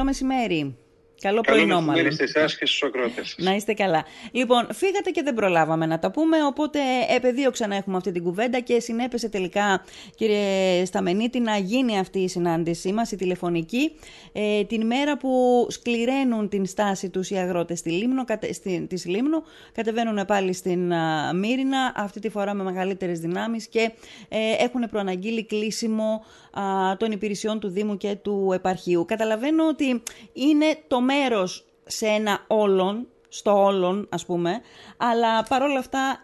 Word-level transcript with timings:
καλό 0.00 0.12
μεσημέρι. 0.12 0.76
Καλό 1.20 1.40
πρωινό, 1.40 1.80
μάλλον. 1.80 2.12
σε 2.12 2.22
εσάς 2.22 2.56
και 2.56 2.66
στους 2.66 2.82
ακροατές. 2.82 3.34
Να 3.38 3.54
είστε 3.54 3.74
καλά. 3.74 4.04
Λοιπόν, 4.32 4.66
φύγατε 4.72 5.10
και 5.10 5.22
δεν 5.22 5.34
προλάβαμε 5.34 5.86
να 5.86 5.98
τα 5.98 6.10
πούμε, 6.10 6.44
οπότε 6.44 6.78
επεδίωξα 7.16 7.66
να 7.66 7.76
έχουμε 7.76 7.96
αυτή 7.96 8.12
την 8.12 8.22
κουβέντα 8.22 8.60
και 8.60 8.80
συνέπεσε 8.80 9.28
τελικά, 9.28 9.84
κύριε 10.14 10.84
Σταμενίτη, 10.84 11.40
να 11.40 11.56
γίνει 11.56 11.98
αυτή 11.98 12.18
η 12.18 12.28
συνάντησή 12.28 12.92
μας, 12.92 13.12
η 13.12 13.16
τηλεφωνική, 13.16 13.92
ε, 14.32 14.64
την 14.64 14.86
μέρα 14.86 15.16
που 15.16 15.66
σκληραίνουν 15.70 16.48
την 16.48 16.66
στάση 16.66 17.10
τους 17.10 17.30
οι 17.30 17.36
αγρότες 17.36 17.78
στη 17.78 17.90
Λίμνο, 17.90 18.24
στη, 18.52 18.86
της 18.88 19.06
Λίμνο, 19.06 19.42
κατεβαίνουν 19.72 20.24
πάλι 20.26 20.52
στην 20.52 20.92
α, 20.92 21.32
Μύρινα, 21.34 21.92
αυτή 21.96 22.20
τη 22.20 22.28
φορά 22.28 22.54
με 22.54 22.62
μεγαλύτερες 22.62 23.20
δυνάμεις 23.20 23.66
και 23.66 23.90
ε, 24.28 24.38
έχουν 24.58 24.88
προαναγγείλει 24.90 25.44
κλείσιμο 25.44 26.24
α, 26.52 26.96
των 26.96 27.12
υπηρεσιών 27.12 27.60
του 27.60 27.68
Δήμου 27.68 27.96
και 27.96 28.16
του 28.22 28.50
Επαρχείου. 28.54 29.04
Καταλαβαίνω 29.08 29.66
ότι 29.66 30.02
είναι 30.32 30.78
το 30.88 31.00
μέρος 31.12 31.66
σε 31.84 32.06
ένα 32.06 32.44
όλον, 32.46 33.08
στο 33.28 33.64
όλον 33.64 34.08
ας 34.10 34.26
πούμε, 34.26 34.60
αλλά 34.96 35.42
παρόλα 35.42 35.78
αυτά 35.78 36.20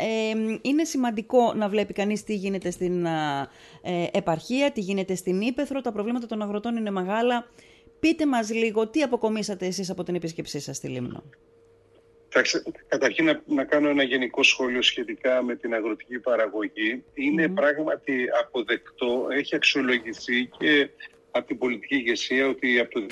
είναι 0.62 0.84
σημαντικό 0.84 1.52
να 1.54 1.68
βλέπει 1.68 1.92
κανείς 1.92 2.24
τι 2.24 2.34
γίνεται 2.34 2.70
στην 2.70 3.06
ε, 3.06 4.06
επαρχία, 4.12 4.72
τι 4.72 4.80
γίνεται 4.80 5.14
στην 5.14 5.40
Ήπεθρο, 5.40 5.80
τα 5.80 5.92
προβλήματα 5.92 6.26
των 6.26 6.42
αγροτών 6.42 6.76
είναι 6.76 6.90
μεγάλα. 6.90 7.46
Πείτε 8.00 8.26
μας 8.26 8.50
λίγο 8.50 8.88
τι 8.88 9.02
αποκομίσατε 9.02 9.66
εσείς 9.66 9.90
από 9.90 10.02
την 10.02 10.14
επίσκεψή 10.14 10.60
σας 10.60 10.76
στη 10.76 10.88
Λίμνο; 10.88 11.22
Καταρχήν 12.88 13.24
να, 13.24 13.42
να 13.46 13.64
κάνω 13.64 13.88
ένα 13.88 14.02
γενικό 14.02 14.42
σχόλιο 14.42 14.82
σχετικά 14.82 15.42
με 15.42 15.56
την 15.56 15.74
αγροτική 15.74 16.18
παραγωγή. 16.18 17.04
Είναι 17.14 17.48
πράγματι 17.48 18.26
αποδεκτό, 18.44 19.26
έχει 19.30 19.54
αξιολογηθεί 19.54 20.46
και 20.58 20.90
από 21.36 21.46
την 21.46 21.58
πολιτική 21.58 21.94
ηγεσία 21.94 22.48
ότι 22.48 22.78
από 22.78 23.00
το 23.00 23.06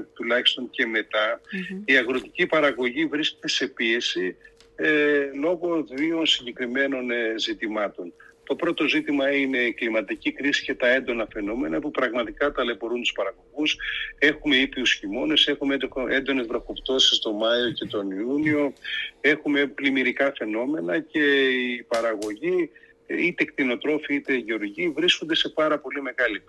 2019 0.00 0.04
τουλάχιστον 0.14 0.70
και 0.70 0.86
μετα 0.86 1.40
η 1.84 1.96
αγροτική 1.96 2.46
παραγωγή 2.46 3.06
βρίσκεται 3.06 3.48
σε 3.48 3.66
πίεση 3.66 4.36
ε, 4.76 5.30
λόγω 5.40 5.84
δύο 5.90 6.26
συγκεκριμένων 6.26 7.10
ε, 7.10 7.34
ζητημάτων. 7.38 8.12
Το 8.44 8.56
πρώτο 8.56 8.88
ζήτημα 8.88 9.30
είναι 9.30 9.58
η 9.58 9.72
κλιματική 9.72 10.32
κρίση 10.32 10.64
και 10.64 10.74
τα 10.74 10.88
έντονα 10.88 11.26
φαινόμενα 11.32 11.78
που 11.78 11.90
πραγματικά 11.90 12.52
ταλαιπωρούν 12.52 13.00
τους 13.00 13.12
παραγωγούς. 13.12 13.76
Έχουμε 14.18 14.56
ήπιους 14.56 14.92
χειμώνες, 14.92 15.46
έχουμε 15.46 15.76
έντονες 16.08 16.46
βροχοπτώσεις 16.46 17.18
το 17.18 17.32
Μάιο 17.32 17.70
και 17.70 17.86
τον 17.86 18.10
Ιούνιο, 18.10 18.72
έχουμε 19.20 19.66
πλημμυρικά 19.66 20.32
φαινόμενα 20.36 20.98
και 21.00 21.48
η 21.50 21.82
παραγωγή 21.82 22.70
είτε 23.18 23.44
κτηνοτρόφοι 23.44 24.14
είτε 24.14 24.34
γεωργοί 24.34 24.88
βρίσκονται 24.88 25.34
σε 25.34 25.48
πάρα 25.48 25.78
πολύ 25.78 26.02
μεγάλη 26.02 26.42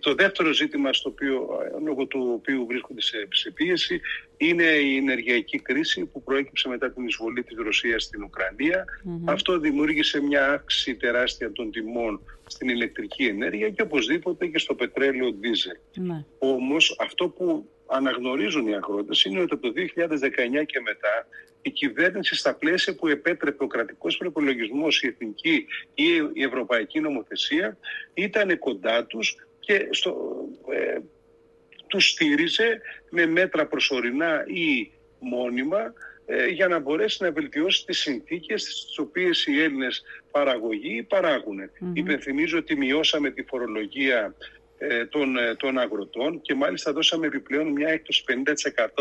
το 0.00 0.14
δεύτερο 0.14 0.52
ζήτημα 0.52 0.92
στο 0.92 1.08
οποίο, 1.08 1.48
λόγω 1.84 2.06
του 2.06 2.30
οποίου 2.34 2.66
βρίσκονται 2.66 3.00
σε, 3.00 3.28
σε 3.30 3.50
πίεση 3.50 4.00
είναι 4.36 4.64
η 4.64 4.96
ενεργειακή 4.96 5.58
κρίση 5.58 6.04
που 6.04 6.22
προέκυψε 6.22 6.68
μετά 6.68 6.92
την 6.92 7.06
εισβολή 7.06 7.42
της 7.42 7.56
Ρωσίας 7.56 8.02
στην 8.02 8.22
ουκρανια 8.22 8.84
Αυτό 9.24 9.58
δημιούργησε 9.58 10.20
μια 10.20 10.52
αύξηση 10.52 10.94
τεράστια 10.96 11.52
των 11.52 11.70
τιμών 11.70 12.20
στην 12.46 12.68
ηλεκτρική 12.68 13.24
ενέργεια 13.24 13.70
και 13.70 13.82
οπωσδήποτε 13.82 14.46
και 14.46 14.58
στο 14.58 14.74
πετρέλαιο 14.74 15.32
δίζελ. 15.40 15.76
Mm-hmm. 15.96 16.24
Όμως 16.38 16.96
αυτό 17.00 17.28
που 17.28 17.68
αναγνωρίζουν 17.86 18.66
οι 18.66 18.74
αγρότες 18.74 19.24
είναι 19.24 19.40
ότι 19.40 19.54
από 19.54 19.62
το 19.62 19.72
2019 19.76 20.66
και 20.66 20.80
μετά 20.80 21.26
η 21.68 21.70
κυβέρνηση 21.70 22.34
στα 22.34 22.54
πλαίσια 22.54 22.94
που 22.94 23.08
επέτρεπε 23.08 23.64
ο 23.64 23.66
κρατικός 23.66 24.16
προπολογισμό, 24.16 24.86
η 25.00 25.06
εθνική 25.06 25.66
ή 25.94 26.04
η 26.32 26.42
ευρωπαϊκή 26.42 27.00
νομοθεσία 27.00 27.78
ήταν 28.14 28.58
κοντά 28.58 29.04
τους 29.04 29.36
και 29.60 29.88
στο, 29.90 30.34
ε, 30.70 30.98
τους 31.86 32.08
στήριζε 32.08 32.80
με 33.10 33.26
μέτρα 33.26 33.66
προσωρινά 33.66 34.44
ή 34.46 34.90
μόνιμα 35.18 35.92
ε, 36.26 36.46
για 36.46 36.68
να 36.68 36.78
μπορέσει 36.78 37.22
να 37.22 37.32
βελτιώσει 37.32 37.84
τις 37.84 37.98
συνθήκες 37.98 38.62
στις 38.62 38.98
οποίες 38.98 39.46
οι 39.46 39.62
Έλληνες 39.62 40.02
παραγωγοί 40.30 41.02
παράγουν. 41.02 41.58
Mm-hmm. 41.60 41.90
Υπενθυμίζω 41.92 42.58
ότι 42.58 42.76
μειώσαμε 42.76 43.30
τη 43.30 43.42
φορολογία 43.42 44.34
ε, 44.78 45.06
των, 45.06 45.36
ε, 45.36 45.54
των 45.54 45.78
αγροτών 45.78 46.40
και 46.40 46.54
μάλιστα 46.54 46.92
δώσαμε 46.92 47.26
επιπλέον 47.26 47.68
μια 47.68 47.88
έκπτωση 47.88 48.24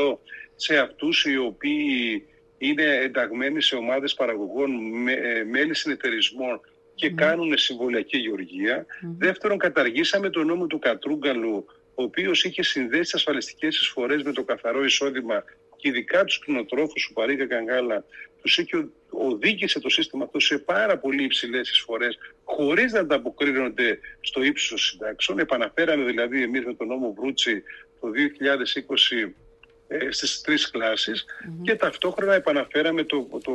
50% 0.05 0.17
σε 0.55 0.77
αυτούς 0.77 1.25
οι 1.25 1.37
οποίοι 1.37 2.25
είναι 2.57 2.83
ενταγμένοι 2.83 3.61
σε 3.61 3.75
ομάδες 3.75 4.13
παραγωγών, 4.13 4.71
με, 5.01 5.11
ε, 5.11 5.43
μέλη 5.43 5.75
συνεταιρισμών 5.75 6.61
και 6.95 7.07
mm. 7.07 7.13
κάνουν 7.15 7.57
συμβολιακή 7.57 8.17
γεωργία. 8.17 8.85
Δεύτερον, 9.17 9.57
καταργήσαμε 9.57 10.29
τον 10.29 10.45
νόμο 10.45 10.67
του 10.67 10.79
Κατρούγκαλου, 10.79 11.65
ο 11.95 12.03
οποίος 12.03 12.43
είχε 12.43 12.63
συνδέσει 12.63 13.11
ασφαλιστικές 13.15 13.79
εισφορές 13.79 14.23
με 14.23 14.31
το 14.31 14.43
καθαρό 14.43 14.83
εισόδημα 14.83 15.43
και 15.75 15.87
ειδικά 15.87 16.23
τους 16.23 16.39
κτηνοτρόφους 16.39 17.07
που 17.07 17.13
παρήγαγαν 17.13 17.65
γάλα, 17.65 18.05
τους 18.41 18.57
είχε 18.57 18.87
οδήγησε 19.09 19.79
το 19.79 19.89
σύστημα 19.89 20.23
αυτό 20.23 20.39
σε 20.39 20.57
πάρα 20.57 20.97
πολύ 20.97 21.23
υψηλές 21.23 21.69
εισφορές, 21.69 22.17
χωρίς 22.43 22.91
να 22.91 22.99
ανταποκρίνονται 22.99 23.99
στο 24.21 24.43
ύψος 24.43 24.69
των 24.69 24.77
συντάξεων. 24.77 25.39
Επαναφέραμε 25.39 26.03
δηλαδή 26.03 26.43
εμείς 26.43 26.65
με 26.65 26.73
τον 26.73 26.87
νόμο 26.87 27.13
Βρούτσι 27.17 27.63
το 27.99 28.07
2020 28.07 29.33
ε, 29.87 30.11
στις 30.11 30.41
τρεις 30.41 30.69
κλασεις 30.69 31.25
και 31.61 31.75
ταυτόχρονα 31.75 32.33
επαναφέραμε 32.33 33.03
το, 33.03 33.27
το, 33.43 33.53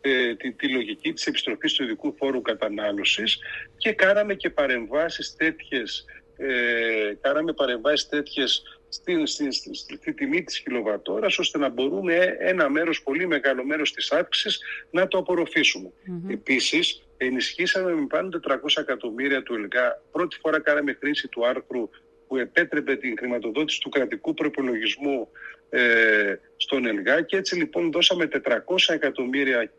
ε, 0.00 0.34
τη, 0.34 0.52
τη, 0.52 0.68
λογική 0.68 1.12
της 1.12 1.26
επιστροφής 1.26 1.72
του 1.72 1.82
ειδικού 1.82 2.14
φόρου 2.18 2.42
κατανάλωσης 2.42 3.38
και 3.76 3.92
κάναμε 3.92 4.34
και 4.34 4.50
παρεμβάσεις 4.50 5.34
τέτοιες, 5.36 6.04
ε, 6.36 7.14
κάναμε 7.20 7.52
παρεμβάσεις 7.52 8.08
τέτοιες 8.08 8.62
στη, 8.88 9.26
στη, 9.26 9.52
στη, 9.52 9.74
στη, 9.74 10.12
τιμή 10.12 10.44
της 10.44 10.60
κιλοβατόρας 10.60 11.38
ώστε 11.38 11.58
να 11.58 11.68
μπορούμε 11.68 12.36
ένα 12.38 12.70
μέρος, 12.70 13.02
πολύ 13.02 13.26
μεγάλο 13.26 13.64
μέρος 13.64 13.92
της 13.92 14.12
αύξησης 14.12 14.60
να 14.90 15.08
το 15.08 15.18
απορροφήσουμε. 15.18 15.90
Mm-hmm. 15.90 16.32
Επίσης, 16.32 17.02
ενισχύσαμε 17.16 17.94
με 17.94 18.06
πάνω 18.06 18.28
400 18.48 18.56
εκατομμύρια 18.76 19.42
του 19.42 19.54
ΕΛΓΑ. 19.54 20.02
Πρώτη 20.12 20.38
φορά 20.40 20.60
κάναμε 20.60 20.96
χρήση 21.00 21.28
του 21.28 21.46
άρθρου 21.46 21.88
που 22.28 22.36
επέτρεπε 22.36 22.96
την 22.96 23.14
χρηματοδότηση 23.18 23.80
του 23.80 23.88
κρατικού 23.88 24.34
προπολογισμού 24.34 25.28
ε, 25.70 26.34
στον 26.56 26.86
ΕΛΓΑ. 26.86 27.22
Και 27.22 27.36
έτσι 27.36 27.56
λοιπόν 27.56 27.92
δώσαμε 27.92 28.28
400 28.44 28.50
εκατομμύρια 28.86 29.72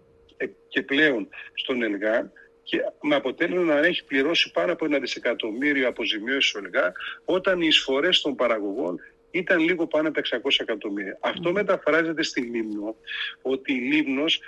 και 0.68 0.82
πλέον 0.82 1.30
στον 1.54 1.84
ΕΛΓΑ. 1.84 2.32
Και 2.64 2.78
με 3.02 3.16
αποτέλεσμα 3.16 3.64
να 3.64 3.86
έχει 3.88 4.06
πληρώσει 4.06 4.52
πάνω 4.52 4.72
από 4.72 4.86
ένα 4.86 5.00
δισεκατομμύριο 5.00 5.88
αποζημιώσεις 5.88 6.54
ο 6.56 6.60
ΕΛΓΑ 6.64 6.92
όταν 7.26 7.62
οι 7.62 7.68
εισφορές 7.70 8.22
των 8.22 8.36
παραγωγών 8.36 9.00
ήταν 9.32 9.60
λίγο 9.60 9.88
πάνω 9.88 10.08
από 10.08 10.22
600 10.24 10.40
εκατομμύρια. 10.60 11.18
Αυτό 11.22 11.52
μεταφράζεται 11.52 12.24
στη 12.24 12.42
Λίμνο 12.42 12.96
ότι 13.42 13.74
η 13.74 13.80
Λίμνος 13.80 14.42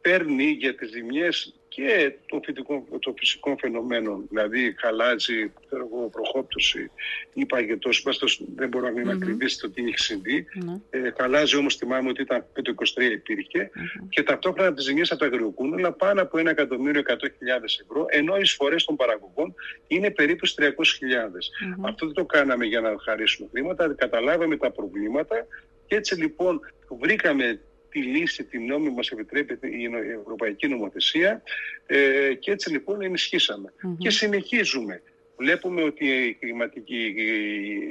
παίρνει 0.00 0.44
για 0.44 0.74
τις 0.74 0.90
ζημιές 0.90 1.58
και 1.68 2.12
των 2.26 2.40
το 3.00 3.14
φυσικών 3.18 3.58
φαινομένων, 3.58 4.26
δηλαδή 4.28 4.74
χαλάζει, 4.78 5.52
προχόπτωση 6.10 6.90
ή 7.32 7.46
παγετός, 7.46 8.04
δεν 8.54 8.68
μπορώ 8.68 8.84
να 8.84 8.92
μην 8.92 9.38
mm 9.38 9.46
το 9.60 9.70
τι 9.70 9.84
έχει 9.84 9.98
συμβεί. 9.98 10.46
Mm-hmm. 10.54 10.80
Ε, 10.90 11.10
χαλάζει 11.18 11.56
όμως 11.56 11.76
θυμάμαι 11.76 12.08
ότι 12.08 12.22
ήταν 12.22 12.44
το 12.62 12.74
23 12.98 13.02
υπήρχε 13.12 13.70
mm-hmm. 13.74 14.06
και 14.08 14.22
ταυτόχρονα 14.22 14.74
τις 14.74 14.84
ζημιές 14.84 15.10
από 15.10 15.20
τα 15.20 15.26
αγριοκούνολα 15.26 15.92
πάνω 15.92 16.22
από 16.22 16.38
1.100.000 16.38 16.44
ευρώ, 17.82 18.06
ενώ 18.08 18.36
οι 18.36 18.40
εισφορές 18.42 18.84
των 18.84 18.96
παραγωγών 18.96 19.54
είναι 19.86 20.10
περίπου 20.10 20.48
300.000. 20.48 20.52
Mm-hmm. 20.52 21.88
Αυτό 21.88 22.06
δεν 22.06 22.14
το 22.14 22.24
κάναμε 22.24 22.64
για 22.64 22.80
να 22.80 22.94
χαρίσουμε 22.98 23.48
χρήματα, 23.52 23.94
καταλάβαμε 23.94 24.56
τα 24.56 24.70
προβλήματα 24.70 25.46
και 25.86 25.96
έτσι 25.96 26.20
λοιπόν 26.20 26.60
βρήκαμε 27.00 27.60
τη 28.00 28.06
λύση, 28.06 28.44
την 28.44 28.66
νόμη 28.66 28.90
μας 28.90 29.10
επιτρέπει 29.10 29.52
η 29.52 29.90
Ευρωπαϊκή 30.20 30.68
Νομοθεσία 30.68 31.42
ε, 31.86 32.34
και 32.34 32.50
έτσι 32.50 32.70
λοιπόν 32.70 33.02
Και 33.98 34.10
συνεχίζουμε. 34.10 35.02
Βλέπουμε 35.36 35.82
ότι 35.82 36.06
η 36.06 36.34
κλιματική, 36.34 37.14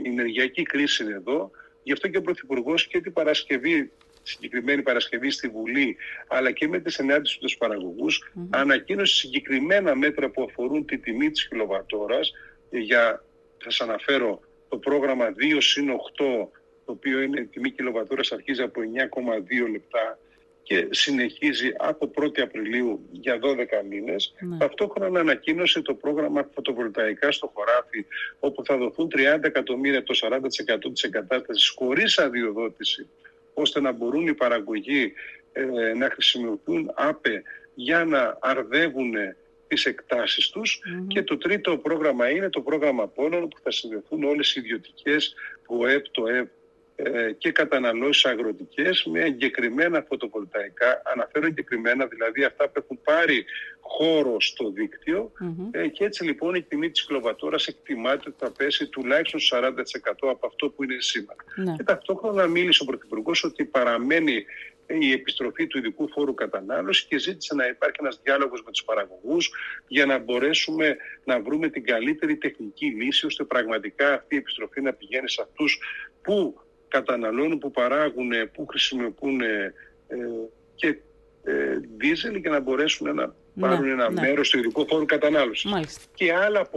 η 0.04 0.10
ενεργειακή 0.10 0.64
κρίση 0.64 1.04
είναι 1.04 1.14
εδώ. 1.14 1.52
Γι' 1.84 1.92
αυτό 1.92 2.08
και 2.08 2.18
ο 2.18 2.22
Πρωθυπουργός 2.22 2.88
και 2.88 3.02
την 3.02 3.14
Παρασκευή, 3.14 3.92
συγκεκριμένη 4.24 4.82
Παρασκευή 4.82 5.30
στη 5.30 5.48
Βουλή, 5.48 5.98
αλλά 6.28 6.52
και 6.52 6.68
με 6.68 6.80
τη 6.80 6.92
συνάντηση 6.92 7.40
τους 7.40 7.58
παραγωγούς, 7.58 8.32
ανακοίνωσε 8.50 9.16
συγκεκριμένα 9.16 9.96
μέτρα 9.96 10.30
που 10.30 10.44
αφορούν 10.44 10.86
τη 10.86 10.98
τιμή 10.98 11.32
της 11.32 11.48
κιλοβατόρας 11.48 12.32
για, 12.70 13.24
θα 13.58 13.70
σας 13.70 13.88
αναφέρω, 13.88 14.42
το 14.70 14.78
πρόγραμμα 14.78 15.34
2 15.38 15.58
συν 15.60 15.90
8 15.90 16.48
το 16.88 16.94
οποίο 16.94 17.22
είναι 17.22 17.40
η 17.40 17.46
τιμή 17.46 17.72
κιλοβατόρας 17.72 18.32
αρχίζει 18.32 18.62
από 18.62 18.82
9,2 18.82 19.72
λεπτά 19.72 20.20
και 20.64 20.88
συνεχίζει 20.90 21.74
από 21.78 22.12
1η 22.16 22.40
Απριλίου 22.40 23.08
για 23.12 23.40
12 23.42 23.86
μήνες. 23.90 24.34
Ναι. 24.40 24.58
Ταυτόχρονα 24.58 25.20
ανακοίνωσε 25.20 25.82
το 25.82 25.94
πρόγραμμα 25.94 26.50
φωτοβολταϊκά 26.54 27.32
στο 27.32 27.52
χωράφι, 27.54 28.06
όπου 28.40 28.66
θα 28.66 28.78
δοθούν 28.78 29.08
30 29.16 29.44
εκατομμύρια 29.44 30.04
το 30.04 30.14
40% 30.22 30.94
της 30.94 31.04
εγκατάστασης 31.04 31.70
χωρίς 31.70 32.18
αδειοδότηση, 32.18 33.10
ώστε 33.54 33.82
να 33.82 33.92
μπορούν 33.92 34.28
οι 34.28 34.34
παραγωγοί 34.34 35.14
ε, 35.52 35.94
να 35.94 36.10
χρησιμοποιούν 36.10 36.92
άπε 36.96 37.44
για 37.76 38.06
να 38.06 38.38
αρδεύουν 38.42 39.14
τις 39.68 39.86
εκτάσεις 39.86 40.50
τους 40.50 40.82
και 41.08 41.24
το 41.24 41.38
τρίτο 41.38 41.78
πρόγραμμα 41.78 42.30
είναι 42.30 42.50
το 42.50 42.62
πρόγραμμα 42.62 43.08
πόνων 43.08 43.48
που 43.48 43.58
θα 43.64 43.72
συνδεθούν 43.72 44.24
όλες 44.24 44.56
οι 44.56 44.60
ιδιωτικές, 44.64 45.36
το 45.68 45.88
ΕΠ, 45.88 46.06
το 46.12 46.28
ΕΠ 46.28 46.48
ε, 46.48 46.57
και 47.38 47.52
καταναλώσεις 47.52 48.26
αγροτικές 48.26 49.06
με 49.12 49.20
εγκεκριμένα 49.20 50.06
φωτοβολταϊκά. 50.08 51.02
Αναφέρω 51.14 51.46
εγκεκριμένα, 51.46 52.06
δηλαδή 52.06 52.44
αυτά 52.44 52.70
που 52.70 52.82
έχουν 52.84 53.00
πάρει 53.04 53.46
χώρο 53.80 54.42
στο 54.42 54.72
δικτυο 54.72 55.32
ε, 55.72 55.88
και 55.88 56.04
έτσι 56.04 56.24
λοιπόν 56.24 56.56
η 56.56 56.62
τιμή 56.62 56.90
της 56.90 57.06
κιλοβατόρας 57.06 57.68
εκτιμάται 57.68 58.24
ότι 58.28 58.36
θα 58.40 58.52
πέσει 58.52 58.88
τουλάχιστον 58.88 59.60
40% 59.62 59.72
από 60.22 60.48
αυτό 60.48 60.70
που 60.70 60.84
είναι 60.84 60.96
σήμερα. 61.00 61.44
Ναι. 61.56 61.76
Και 61.78 61.84
ταυτόχρονα 61.84 62.48
μίλησε 62.48 62.84
ο 62.84 62.86
Πρωθυπουργός 62.86 63.44
ότι 63.44 63.66
παραμένει 63.66 64.46
η 64.88 65.12
επιστροφή 65.12 65.68
του 65.68 65.78
ειδικού 65.78 66.10
φόρου 66.10 66.34
κατανάλωσης 66.34 67.06
και 67.06 67.18
ζήτησε 67.18 67.56
να 67.56 67.68
υπάρχει 67.68 67.96
ένας 68.00 68.20
διάλογος 68.24 68.64
με 68.66 68.72
τους 68.72 68.84
παραγωγούς 68.84 69.52
για 69.88 70.06
να 70.06 70.18
μπορέσουμε 70.18 70.98
να 71.24 71.42
βρούμε 71.42 71.70
την 71.70 71.84
καλύτερη 71.86 72.38
τεχνική 72.38 72.86
λύση 72.86 73.26
ώστε 73.26 73.44
πραγματικά 73.44 74.14
αυτή 74.14 74.36
η 74.36 74.38
επιστροφή 74.38 74.82
να 74.82 74.94
πηγαίνει 74.94 75.30
σε 75.30 75.42
αυτούς 75.42 75.80
που 76.22 76.62
καταναλώνουν, 76.88 77.58
που 77.58 77.72
παράγουν, 77.72 78.32
που 78.54 78.66
χρησιμοποιούν 78.66 79.42
ε, 79.42 79.74
και 80.76 80.88
ε, 81.44 81.80
δίζελ 81.98 82.36
για 82.36 82.50
να 82.50 82.60
μπορέσουν 82.60 83.16
να 83.16 83.34
ναι, 83.54 83.68
πάρουν 83.68 83.90
ένα 83.90 84.10
ναι. 84.10 84.22
μέρος 84.22 84.50
του 84.50 84.58
ειδικού 84.58 84.88
φόρου 84.88 85.06
κατανάλωσης. 85.06 85.72
Και 86.14 86.34
άλλα 86.34 86.70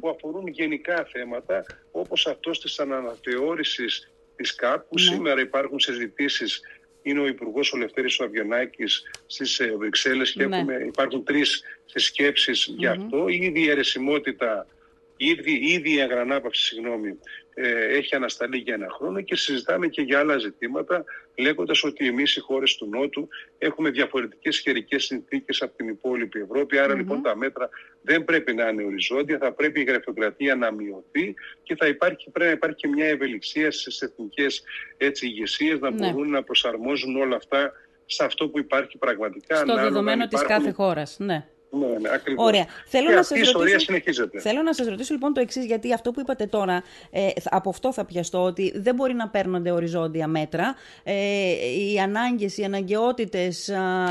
που 0.00 0.08
αφορούν 0.08 0.46
γενικά 0.46 1.08
θέματα 1.12 1.64
όπως 1.90 2.26
αυτός 2.26 2.60
της 2.60 2.78
αναθεώρησης 2.78 4.10
της 4.36 4.54
ΚΑΠ 4.54 4.80
που 4.88 4.94
ναι. 4.94 5.00
σήμερα 5.00 5.40
υπάρχουν 5.40 5.80
συζητήσεις 5.80 6.60
είναι 7.02 7.20
ο 7.20 7.26
Υπουργός 7.26 7.72
ο 7.72 7.76
Λευτέρης 7.76 8.20
στις 9.26 9.58
ε, 9.58 9.76
Βρυξέλλες 9.78 10.32
και 10.32 10.42
έχουμε, 10.42 10.74
υπάρχουν 10.86 11.24
τρεις 11.24 11.62
συσκέψεις 11.84 12.74
γι' 12.76 12.86
αυτό. 12.86 13.28
Ήδη 13.28 13.60
η 13.60 13.68
αιρεσιμότητα, 13.68 14.66
ήδη, 15.16 15.52
ήδη 15.52 15.94
η 15.94 16.00
αγρανάπαυση, 16.00 16.62
συγγνώμη, 16.62 17.08
ε, 17.08 17.14
έχει 17.90 18.14
ανασταλεί 18.14 18.56
για 18.56 18.74
ένα 18.74 18.86
χρόνο 18.90 19.20
και 19.20 19.36
συζητάμε 19.36 19.86
και 19.86 20.02
για 20.02 20.18
άλλα 20.18 20.38
ζητήματα 20.38 21.04
λέγοντας 21.34 21.84
ότι 21.84 22.06
εμείς 22.06 22.36
οι 22.36 22.40
χώρες 22.40 22.76
του 22.76 22.88
Νότου 22.88 23.28
έχουμε 23.58 23.90
διαφορετικές 23.90 24.58
χερικές 24.58 25.04
συνθήκες 25.04 25.62
από 25.62 25.76
την 25.76 25.88
υπόλοιπη 25.88 26.40
Ευρώπη 26.40 26.78
άρα 26.78 26.94
λοιπόν 26.94 27.22
τα 27.22 27.36
μέτρα 27.36 27.68
δεν 28.02 28.24
πρέπει 28.24 28.54
να 28.54 28.68
είναι 28.68 28.84
οριζόντια, 28.84 29.38
θα 29.38 29.52
πρέπει 29.52 29.80
η 29.80 29.84
γραφειοκρατία 29.84 30.54
να 30.54 30.72
μειωθεί 30.72 31.34
και 31.62 31.76
θα 31.76 31.86
υπάρχει, 31.86 32.30
πρέπει 32.30 32.50
να 32.50 32.56
υπάρχει 32.56 32.76
και 32.76 32.88
μια 32.88 33.06
ευελιξία 33.06 33.70
στις 33.70 34.00
εθνικές 34.00 34.62
έτσι, 34.96 35.26
ηγεσίες 35.26 35.78
να 35.78 35.90
ναι. 35.90 36.10
μπορούν 36.10 36.30
να 36.30 36.42
προσαρμόζουν 36.42 37.16
όλα 37.16 37.36
αυτά 37.36 37.72
σε 38.06 38.24
αυτό 38.24 38.48
που 38.48 38.58
υπάρχει 38.58 38.98
πραγματικά. 38.98 39.56
Στο 39.56 39.74
δεδομένο 39.74 40.26
της 40.26 40.42
κάθε 40.42 40.70
χώρας, 40.70 41.16
ναι. 41.18 41.46
Ναι, 41.78 41.86
ναι, 41.86 42.08
ακριβώς. 42.14 42.46
Ωραία. 42.46 42.66
Θέλω, 42.86 43.08
και 43.08 43.14
να 43.14 43.20
αυτή 43.20 43.38
η 43.38 43.40
ιστορία 43.40 43.78
συνεχίζεται. 43.78 44.40
Θέλω 44.40 44.62
να 44.62 44.74
σας 44.74 44.86
ρωτήσω 44.86 45.14
λοιπόν 45.14 45.32
το 45.32 45.40
εξής, 45.40 45.64
γιατί 45.64 45.92
αυτό 45.92 46.10
που 46.10 46.20
είπατε 46.20 46.46
τώρα, 46.46 46.82
ε, 47.10 47.28
από 47.44 47.68
αυτό 47.68 47.92
θα 47.92 48.04
πιαστώ, 48.04 48.42
ότι 48.42 48.72
δεν 48.76 48.94
μπορεί 48.94 49.14
να 49.14 49.28
παίρνονται 49.28 49.70
οριζόντια 49.70 50.26
μέτρα. 50.26 50.74
Ε, 51.02 51.14
οι 51.92 51.98
ανάγκες, 51.98 52.58
οι 52.58 52.64
αναγκαιότητες, 52.64 53.64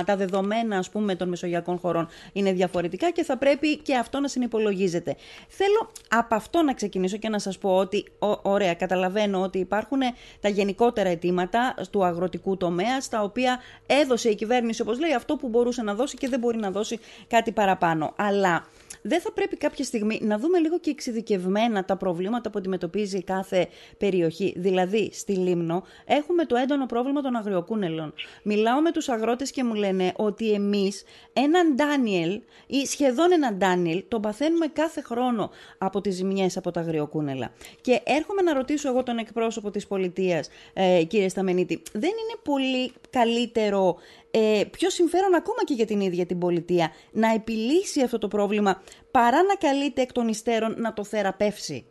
τα 0.06 0.16
δεδομένα 0.16 0.78
ας 0.78 0.90
πούμε 0.90 1.16
των 1.16 1.30
μεσογειακών 1.30 1.78
χωρών 1.78 2.08
είναι 2.34 2.52
διαφορετικά 2.52 3.12
και 3.12 3.24
θα 3.24 3.38
πρέπει 3.38 3.78
και 3.78 3.96
αυτό 3.96 4.20
να 4.20 4.28
συνυπολογίζεται. 4.28 5.16
Θέλω 5.48 5.92
από 6.10 6.36
αυτό 6.36 6.62
να 6.62 6.74
ξεκινήσω 6.74 7.18
και 7.18 7.30
να 7.30 7.40
σας 7.40 7.58
πω 7.58 7.76
ότι, 7.76 8.06
ωραία, 8.42 8.74
καταλαβαίνω 8.74 9.42
ότι 9.42 9.60
υπάρχουν 9.60 10.00
τα 10.42 10.50
γενικότερα 10.50 11.10
αιτήματα 11.10 11.76
του 11.92 12.06
αγροτικού 12.06 12.58
τομέα, 12.58 13.02
στα 13.02 13.24
οποία 13.24 13.60
έδωσε 13.86 14.30
η 14.30 14.36
κυβέρνηση, 14.36 14.82
όπως 14.82 15.00
λέει, 15.00 15.14
αυτό 15.14 15.36
που 15.36 15.48
μπορούσε 15.48 15.82
να 15.82 15.94
δώσει 15.94 16.18
και 16.18 16.28
δεν 16.28 16.40
μπορεί 16.40 16.58
να 16.58 16.72
δώσει 16.72 17.00
κάτι 17.28 17.52
παραπάνω. 17.56 18.14
Αλλά 18.16 18.66
δεν 19.08 19.22
θα 19.22 19.32
πρέπει 19.32 19.58
κάποια 19.58 19.84
στιγμή 19.84 20.20
να 20.22 20.38
δούμε 20.38 20.60
λίγο 20.60 20.80
και 20.80 20.90
εξειδικευμένα 20.90 21.86
τα 21.86 21.98
προβλήματα 21.98 22.50
που 22.50 22.58
αντιμετωπίζει 22.58 23.24
κάθε 23.24 23.68
περιοχή. 23.98 24.54
Δηλαδή, 24.58 25.10
στη 25.14 25.34
Λίμνο 25.34 25.84
έχουμε 26.06 26.46
το 26.46 26.56
έντονο 26.56 26.86
πρόβλημα 26.86 27.22
των 27.22 27.36
αγριοκούνελων. 27.36 28.14
Μιλάω 28.44 28.82
με 28.82 28.92
τους 28.92 29.10
αγρότες 29.10 29.52
και 29.52 29.64
μου 29.64 29.74
λένε 29.74 30.12
ότι 30.16 30.52
εμείς 30.52 31.04
έναν 31.34 31.76
Ντάνιελ 31.76 32.42
ή 32.68 32.86
σχεδόν 32.86 33.32
έναν 33.32 33.58
Ντάνιελ 33.58 34.04
τον 34.08 34.22
παθαίνουμε 34.22 34.68
κάθε 34.68 35.02
χρόνο 35.02 35.50
από 35.78 36.02
τις 36.02 36.16
ζημιές 36.16 36.58
από 36.58 36.72
τα 36.72 36.80
αγριοκούνελα. 36.80 37.52
Και 37.82 38.02
έρχομαι 38.04 38.42
να 38.42 38.54
ρωτήσω 38.54 38.90
εγώ 38.90 39.04
τον 39.04 39.18
εκπρόσωπο 39.18 39.72
της 39.72 39.88
πολιτείας, 39.88 40.50
ε, 40.74 41.04
κύριε 41.04 41.30
Σταμενίτη, 41.30 41.82
δεν 41.92 42.10
είναι 42.10 42.40
πολύ 42.44 42.92
καλύτερο 43.10 43.98
ε, 44.38 44.64
πιο 44.72 44.90
συμφέρον 44.90 45.34
ακόμα 45.34 45.64
και 45.66 45.74
για 45.74 45.86
την 45.86 46.00
ίδια 46.00 46.26
την 46.26 46.40
πολιτεία 46.40 46.92
να 47.12 47.34
επιλύσει 47.34 48.02
αυτό 48.02 48.18
το 48.18 48.28
πρόβλημα 48.28 48.84
παρά 49.12 49.44
να 49.44 49.56
καλείται 49.56 50.02
εκ 50.02 50.12
των 50.12 50.28
υστέρων 50.28 50.76
να 50.78 50.94
το 50.94 51.04
θεραπεύσει. 51.04 51.86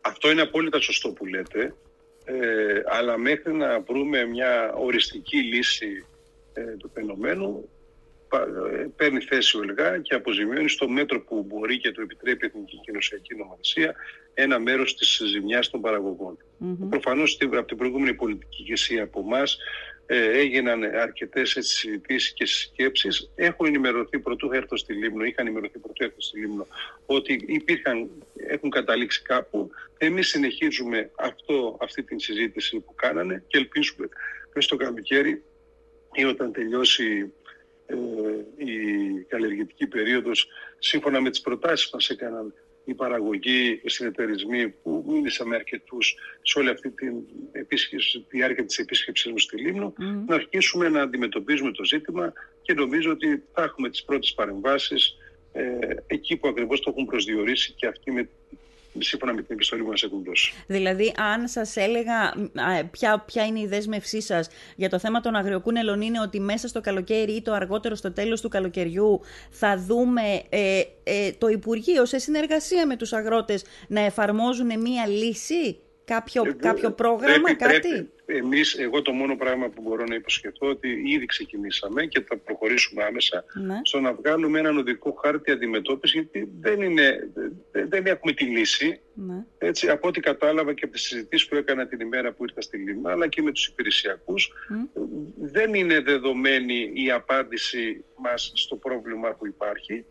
Αυτό 0.00 0.30
είναι 0.30 0.42
απόλυτα 0.42 0.80
σωστό 0.80 1.12
που 1.12 1.26
λέτε, 1.26 1.74
ε, 2.24 2.80
αλλά 2.86 3.18
μέχρι 3.18 3.52
να 3.52 3.80
βρούμε 3.80 4.24
μια 4.24 4.72
οριστική 4.72 5.36
λύση 5.36 6.06
ε, 6.52 6.62
του 6.62 6.90
φαινομένου 6.94 7.68
ε, 8.32 8.86
παίρνει 8.96 9.20
θέση 9.20 9.56
ο 9.56 9.62
ΕΛΓΑ 9.62 9.98
και 9.98 10.14
αποζημιώνει 10.14 10.68
στο 10.68 10.88
μέτρο 10.88 11.20
που 11.20 11.44
μπορεί 11.48 11.78
και 11.78 11.90
το 11.90 12.00
επιτρέπει 12.00 12.44
η 12.44 12.48
Εθνική 12.48 12.80
Κοινωσιακή 12.84 13.34
Νομοθεσία 13.34 13.94
ένα 14.34 14.58
μέρος 14.58 14.94
της 14.94 15.20
ζημιάς 15.26 15.70
των 15.70 15.80
παραγωγών. 15.80 16.36
Mm-hmm. 16.36 16.88
Προφανώς 16.90 17.38
από 17.40 17.66
την 17.66 17.76
προηγούμενη 17.76 18.14
πολιτική 18.14 18.62
ηγεσία 18.62 19.02
από 19.02 19.20
εμάς 19.20 19.58
ε, 20.10 20.38
έγιναν 20.38 20.82
αρκετές 20.82 21.56
συζητήσεις 21.60 22.32
και 22.32 22.46
σκέψεις. 22.46 23.30
Έχουν 23.34 23.66
ενημερωθεί 23.66 24.18
πρωτού 24.18 24.52
έρθω 24.52 24.76
στη 24.76 24.92
Λίμνο, 24.92 25.24
είχαν 25.24 25.46
ενημερωθεί 25.46 25.78
πρωτού 25.78 26.04
έρθω 26.04 26.20
στη 26.20 26.38
Λίμνο, 26.38 26.66
ότι 27.06 27.44
υπήρχαν, 27.46 28.10
έχουν 28.36 28.70
καταλήξει 28.70 29.22
κάπου. 29.22 29.70
Εμείς 29.98 30.28
συνεχίζουμε 30.28 31.10
αυτό, 31.14 31.78
αυτή 31.80 32.02
την 32.02 32.18
συζήτηση 32.18 32.80
που 32.80 32.94
κάνανε 32.94 33.44
και 33.46 33.58
ελπίζουμε 33.58 34.08
μέσα 34.54 34.66
στο 34.66 34.76
καλοκαίρι 34.76 35.42
ή 36.12 36.24
όταν 36.24 36.52
τελειώσει 36.52 37.32
ε, 37.86 37.94
η 38.56 38.74
καλλιεργητική 39.28 39.86
περίοδος 39.86 40.48
σύμφωνα 40.78 41.20
με 41.20 41.30
τις 41.30 41.40
προτάσεις 41.40 41.90
που 41.90 41.96
μας 41.96 42.08
έκαναν 42.08 42.54
η 42.90 42.94
παραγωγή, 42.94 43.80
οι 43.82 43.90
συνεταιρισμοί 43.90 44.68
που 44.68 45.04
μίλησαμε 45.08 45.54
αρκετούς 45.54 46.16
σε 46.42 46.58
όλη 46.58 46.68
αυτή 46.68 46.90
την 46.90 47.14
επίσκεψη, 47.52 48.18
τη 48.28 48.36
διάρκεια 48.36 48.64
της 48.64 48.78
επίσκεψή 48.78 49.30
μου 49.30 49.38
στη 49.38 49.60
Λίμνο, 49.60 49.92
να 50.26 50.34
αρχίσουμε 50.34 50.88
να 50.88 51.02
αντιμετωπίζουμε 51.02 51.70
το 51.70 51.84
ζήτημα 51.84 52.32
και 52.62 52.72
νομίζω 52.72 53.10
ότι 53.10 53.42
θα 53.52 53.62
έχουμε 53.62 53.90
τις 53.90 54.04
πρώτες 54.04 54.32
παρεμβάσεις 54.34 55.16
ε, 55.52 55.78
εκεί 56.06 56.36
που 56.36 56.48
ακριβώς 56.48 56.80
το 56.80 56.90
έχουν 56.90 57.06
προσδιορίσει 57.06 57.72
και 57.72 57.86
αυτοί 57.86 58.10
με 58.10 58.28
σύμφωνα 59.04 59.32
με 59.32 59.42
την 59.42 59.54
επιστολή 59.54 59.82
που 59.82 59.88
μα 59.88 59.94
έχουν 60.04 60.24
δώσει. 60.24 60.52
Δηλαδή, 60.66 61.14
αν 61.16 61.48
σας 61.48 61.76
έλεγα 61.76 62.34
ποια, 62.90 63.18
ποια 63.26 63.46
είναι 63.46 63.60
η 63.60 63.66
δέσμευσή 63.66 64.20
σας 64.20 64.48
για 64.76 64.88
το 64.88 64.98
θέμα 64.98 65.20
των 65.20 65.34
αγριοκούνελων, 65.34 66.00
είναι 66.00 66.20
ότι 66.20 66.40
μέσα 66.40 66.68
στο 66.68 66.80
καλοκαίρι 66.80 67.32
ή 67.32 67.42
το 67.42 67.52
αργότερο 67.52 67.94
στο 67.94 68.12
τέλος 68.12 68.40
του 68.40 68.48
καλοκαιριού 68.48 69.20
θα 69.50 69.78
δούμε 69.78 70.42
ε, 70.48 70.80
ε, 71.04 71.32
το 71.38 71.48
Υπουργείο 71.48 72.04
σε 72.04 72.18
συνεργασία 72.18 72.86
με 72.86 72.96
τους 72.96 73.12
αγρότες 73.12 73.64
να 73.88 74.00
εφαρμόζουν 74.00 74.80
μία 74.80 75.06
λύση, 75.06 75.78
κάποιο, 76.08 76.42
ε, 76.46 76.52
κάποιο 76.52 76.90
πρόγραμμα, 76.90 77.54
κάτι; 77.54 78.10
Εμείς, 78.26 78.74
εγώ 78.78 79.02
το 79.02 79.12
μόνο 79.12 79.36
πράγμα 79.36 79.68
που 79.68 79.82
μπορώ 79.82 80.04
να 80.04 80.14
υποσχεθώ 80.14 80.66
ότι 80.68 80.88
ήδη 81.06 81.26
ξεκινήσαμε 81.26 82.06
και 82.06 82.24
θα 82.28 82.36
προχωρήσουμε 82.36 83.04
άμεσα 83.04 83.44
ναι. 83.54 83.80
στο 83.82 84.00
να 84.00 84.12
βγάλουμε 84.14 84.58
έναν 84.58 84.78
οδικό 84.78 85.12
χάρτη 85.24 85.50
αντιμετώπισης 85.50 86.20
γιατί 86.20 86.48
δεν, 86.60 86.82
είναι, 86.82 87.28
δεν 87.88 88.06
έχουμε 88.06 88.32
τη 88.32 88.44
λύση. 88.44 89.00
Ναι. 89.14 89.44
Έτσι, 89.58 89.88
από 89.88 90.08
ό,τι 90.08 90.20
κατάλαβα 90.20 90.72
και 90.72 90.84
από 90.84 90.92
τις 90.92 91.02
συζητήσεις 91.02 91.48
που 91.48 91.56
έκανα 91.56 91.86
την 91.86 92.00
ημέρα 92.00 92.32
που 92.32 92.44
ήρθα 92.44 92.60
στη 92.60 92.76
Λίμα 92.76 93.10
αλλά 93.10 93.28
και 93.28 93.42
με 93.42 93.52
τους 93.52 93.66
υπηρεσιακούς 93.66 94.52
δεν 95.40 95.74
είναι 95.74 96.00
δεδομένη 96.00 96.90
η 96.94 97.10
απάντηση 97.10 98.04
μας 98.16 98.52
στο 98.54 98.76
πρόβλημα 98.76 99.34
που 99.34 99.46
υπάρχει. 99.46 100.04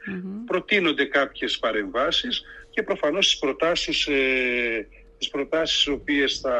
Προτείνονται 0.45 1.05
κάποιες 1.05 1.59
παρεμβάσεις 1.59 2.43
και 2.77 2.83
προφανώς 2.83 3.27
τις 3.27 3.39
προτάσεις, 3.39 4.07
ε, 4.07 4.87
τις 5.17 5.29
προτάσεις 5.29 5.85
οι 5.85 5.91
οποίες 5.91 6.39
θα 6.39 6.57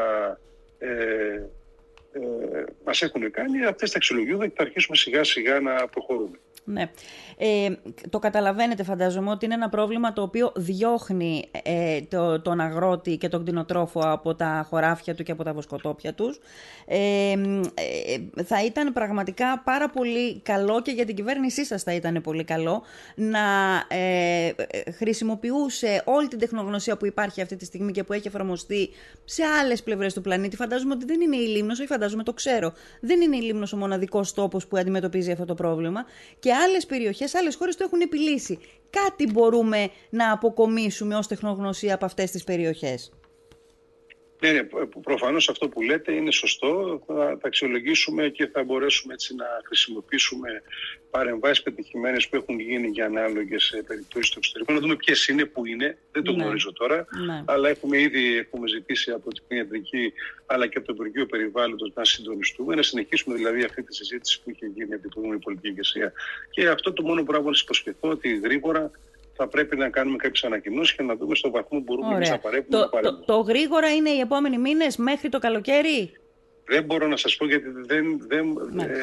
ε, 0.78 0.88
ε, 2.12 2.64
μας 2.84 3.02
έχουν 3.02 3.30
κάνει, 3.30 3.64
αυτές 3.64 3.90
τα 3.90 3.96
αξιολογούμε 3.96 4.46
και 4.46 4.54
θα 4.56 4.62
αρχίσουμε 4.62 4.96
σιγά 4.96 5.24
σιγά 5.24 5.60
να 5.60 5.88
προχωρούμε. 5.88 6.38
Ναι. 6.70 6.90
Ε, 7.36 7.68
το 8.10 8.18
καταλαβαίνετε 8.18 8.82
φαντάζομαι 8.82 9.30
ότι 9.30 9.44
είναι 9.44 9.54
ένα 9.54 9.68
πρόβλημα 9.68 10.12
το 10.12 10.22
οποίο 10.22 10.52
διώχνει 10.56 11.44
ε, 11.62 12.00
το, 12.00 12.40
τον 12.40 12.60
αγρότη 12.60 13.16
και 13.16 13.28
τον 13.28 13.42
κτηνοτρόφο 13.42 14.00
από 14.04 14.34
τα 14.34 14.66
χωράφια 14.68 15.14
του 15.14 15.22
και 15.22 15.32
από 15.32 15.44
τα 15.44 15.52
βοσκοτόπια 15.52 16.14
τους. 16.14 16.40
Ε, 16.86 17.30
ε, 17.30 18.42
θα 18.44 18.64
ήταν 18.64 18.92
πραγματικά 18.92 19.62
πάρα 19.64 19.90
πολύ 19.90 20.40
καλό 20.40 20.82
και 20.82 20.90
για 20.90 21.04
την 21.04 21.14
κυβέρνησή 21.14 21.64
σας 21.64 21.82
θα 21.82 21.92
ήταν 21.92 22.20
πολύ 22.22 22.44
καλό 22.44 22.82
να 23.14 23.38
ε, 23.88 24.52
χρησιμοποιούσε 24.96 26.02
όλη 26.04 26.28
την 26.28 26.38
τεχνογνωσία 26.38 26.96
που 26.96 27.06
υπάρχει 27.06 27.40
αυτή 27.40 27.56
τη 27.56 27.64
στιγμή 27.64 27.92
και 27.92 28.04
που 28.04 28.12
έχει 28.12 28.26
εφαρμοστεί 28.26 28.88
σε 29.24 29.42
άλλες 29.44 29.82
πλευρές 29.82 30.14
του 30.14 30.20
πλανήτη. 30.20 30.56
Φαντάζομαι 30.56 30.94
ότι 30.94 31.04
δεν 31.04 31.20
είναι 31.20 31.36
η 31.36 31.46
Λίμνος, 31.46 31.78
ή 31.78 31.86
φαντάζομαι 31.86 32.22
το 32.22 32.32
ξέρω, 32.32 32.72
δεν 33.00 33.20
είναι 33.20 33.36
η 33.36 33.40
Λίμνος 33.40 33.72
ο 33.72 33.76
μοναδικός 33.76 34.34
τόπος 34.34 34.66
που 34.66 34.76
αντιμετωπίζει 34.76 35.32
αυτό 35.32 35.44
το 35.44 35.54
πρόβλημα 35.54 36.04
και 36.38 36.52
άλλες 36.64 36.86
περιοχές, 36.86 37.34
άλλες 37.34 37.56
χώρες 37.56 37.76
το 37.76 37.84
έχουν 37.84 38.00
επιλύσει. 38.00 38.58
Κάτι 38.90 39.30
μπορούμε 39.32 39.90
να 40.10 40.32
αποκομίσουμε 40.32 41.16
ως 41.16 41.26
τεχνογνωσία 41.26 41.94
από 41.94 42.04
αυτές 42.04 42.30
τις 42.30 42.44
περιοχές. 42.44 43.12
Ναι, 44.40 44.52
ναι, 44.52 44.62
προφανώς 45.02 45.48
αυτό 45.48 45.68
που 45.68 45.82
λέτε 45.82 46.12
είναι 46.12 46.30
σωστό. 46.30 47.02
Θα 47.06 47.14
τα 47.14 47.38
αξιολογήσουμε 47.42 48.28
και 48.28 48.46
θα 48.46 48.64
μπορέσουμε 48.64 49.12
έτσι 49.12 49.34
να 49.34 49.46
χρησιμοποιήσουμε 49.64 50.62
παρεμβάσεις 51.10 51.62
πετυχημένες 51.62 52.28
που 52.28 52.36
έχουν 52.36 52.60
γίνει 52.60 52.88
για 52.88 53.04
ανάλογες 53.04 53.82
περιπτώσεις 53.86 54.30
του 54.30 54.38
εξωτερικού. 54.38 54.72
Να 54.72 54.78
δούμε 54.78 54.96
ποιες 54.96 55.28
είναι, 55.28 55.44
που 55.44 55.66
είναι. 55.66 55.98
Δεν 56.12 56.22
το 56.22 56.32
ναι. 56.32 56.42
γνωρίζω 56.42 56.72
τώρα. 56.72 57.06
Ναι. 57.26 57.42
Αλλά 57.44 57.68
έχουμε 57.68 58.00
ήδη 58.00 58.36
έχουμε 58.36 58.68
ζητήσει 58.68 59.10
από 59.10 59.30
την 59.32 59.56
Ιατρική 59.56 60.12
αλλά 60.46 60.66
και 60.66 60.78
από 60.78 60.86
το 60.86 60.92
Υπουργείο 60.92 61.26
Περιβάλλοντος 61.26 61.92
να 61.94 62.04
συντονιστούμε, 62.04 62.74
να 62.74 62.82
συνεχίσουμε 62.82 63.34
δηλαδή 63.34 63.64
αυτή 63.64 63.82
τη 63.82 63.94
συζήτηση 63.94 64.42
που 64.42 64.50
είχε 64.50 64.66
γίνει 64.66 64.92
από 64.92 65.02
την 65.02 65.10
προηγούμενη 65.10 65.40
πολιτική 65.40 65.68
ηγεσία. 65.68 66.12
Και 66.50 66.68
αυτό 66.68 66.92
το 66.92 67.02
μόνο 67.02 67.22
πράγμα 67.22 67.46
να 67.46 67.52
σας 67.52 67.62
υποσχεθώ 67.62 68.08
ότι 68.08 68.36
γρήγορα 68.38 68.90
θα 69.38 69.48
πρέπει 69.48 69.76
να 69.76 69.88
κάνουμε 69.88 70.16
κάποιες 70.16 70.44
ανακοινώσεις 70.44 70.96
και 70.96 71.02
να 71.02 71.16
δούμε 71.16 71.34
στο 71.34 71.50
βαθμό 71.50 71.78
που 71.78 71.84
μπορούμε 71.86 72.14
Ωραία. 72.14 72.30
να 72.30 72.38
παρέμβουμε. 72.38 72.76
Το, 72.76 72.78
να 72.78 72.88
παρέμβουμε. 72.88 73.24
Το, 73.26 73.32
το, 73.32 73.40
γρήγορα 73.40 73.94
είναι 73.94 74.10
οι 74.10 74.20
επόμενοι 74.20 74.58
μήνες 74.58 74.96
μέχρι 74.96 75.28
το 75.28 75.38
καλοκαίρι; 75.38 76.12
Δεν 76.64 76.84
μπορώ 76.84 77.06
να 77.06 77.16
σας 77.16 77.36
πω 77.36 77.46
γιατί 77.46 77.68
δεν. 77.86 78.04
δεν 78.28 78.46
ε, 78.78 78.94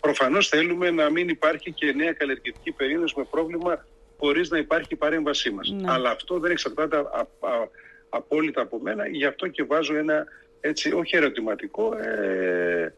Προφανώς 0.00 0.48
θέλουμε 0.48 0.90
να 0.90 1.10
μην 1.10 1.28
υπάρχει 1.28 1.72
και 1.72 1.92
νέα 1.92 2.12
καλλιεργητική 2.12 2.72
περίοδος 2.72 3.14
με 3.14 3.24
πρόβλημα 3.30 3.86
χωρίς 4.18 4.50
να 4.50 4.58
υπάρχει 4.58 4.88
η 4.90 4.96
παρέμβασή 4.96 5.50
μας. 5.50 5.70
Ναι. 5.70 5.92
Αλλά 5.92 6.10
αυτό 6.10 6.38
δεν 6.38 6.50
εξαρτάται 6.50 6.96
α, 6.96 7.00
α, 7.40 7.68
απόλυτα 8.08 8.60
από 8.60 8.80
μένα. 8.80 9.06
Γι' 9.08 9.24
αυτό 9.24 9.48
και 9.48 9.62
βάζω 9.64 9.96
ένα 9.96 10.26
έτσι, 10.60 10.92
όχι 10.92 11.16
ερωτηματικό, 11.16 11.96
ε, 11.96 12.82
ε, 12.82 12.94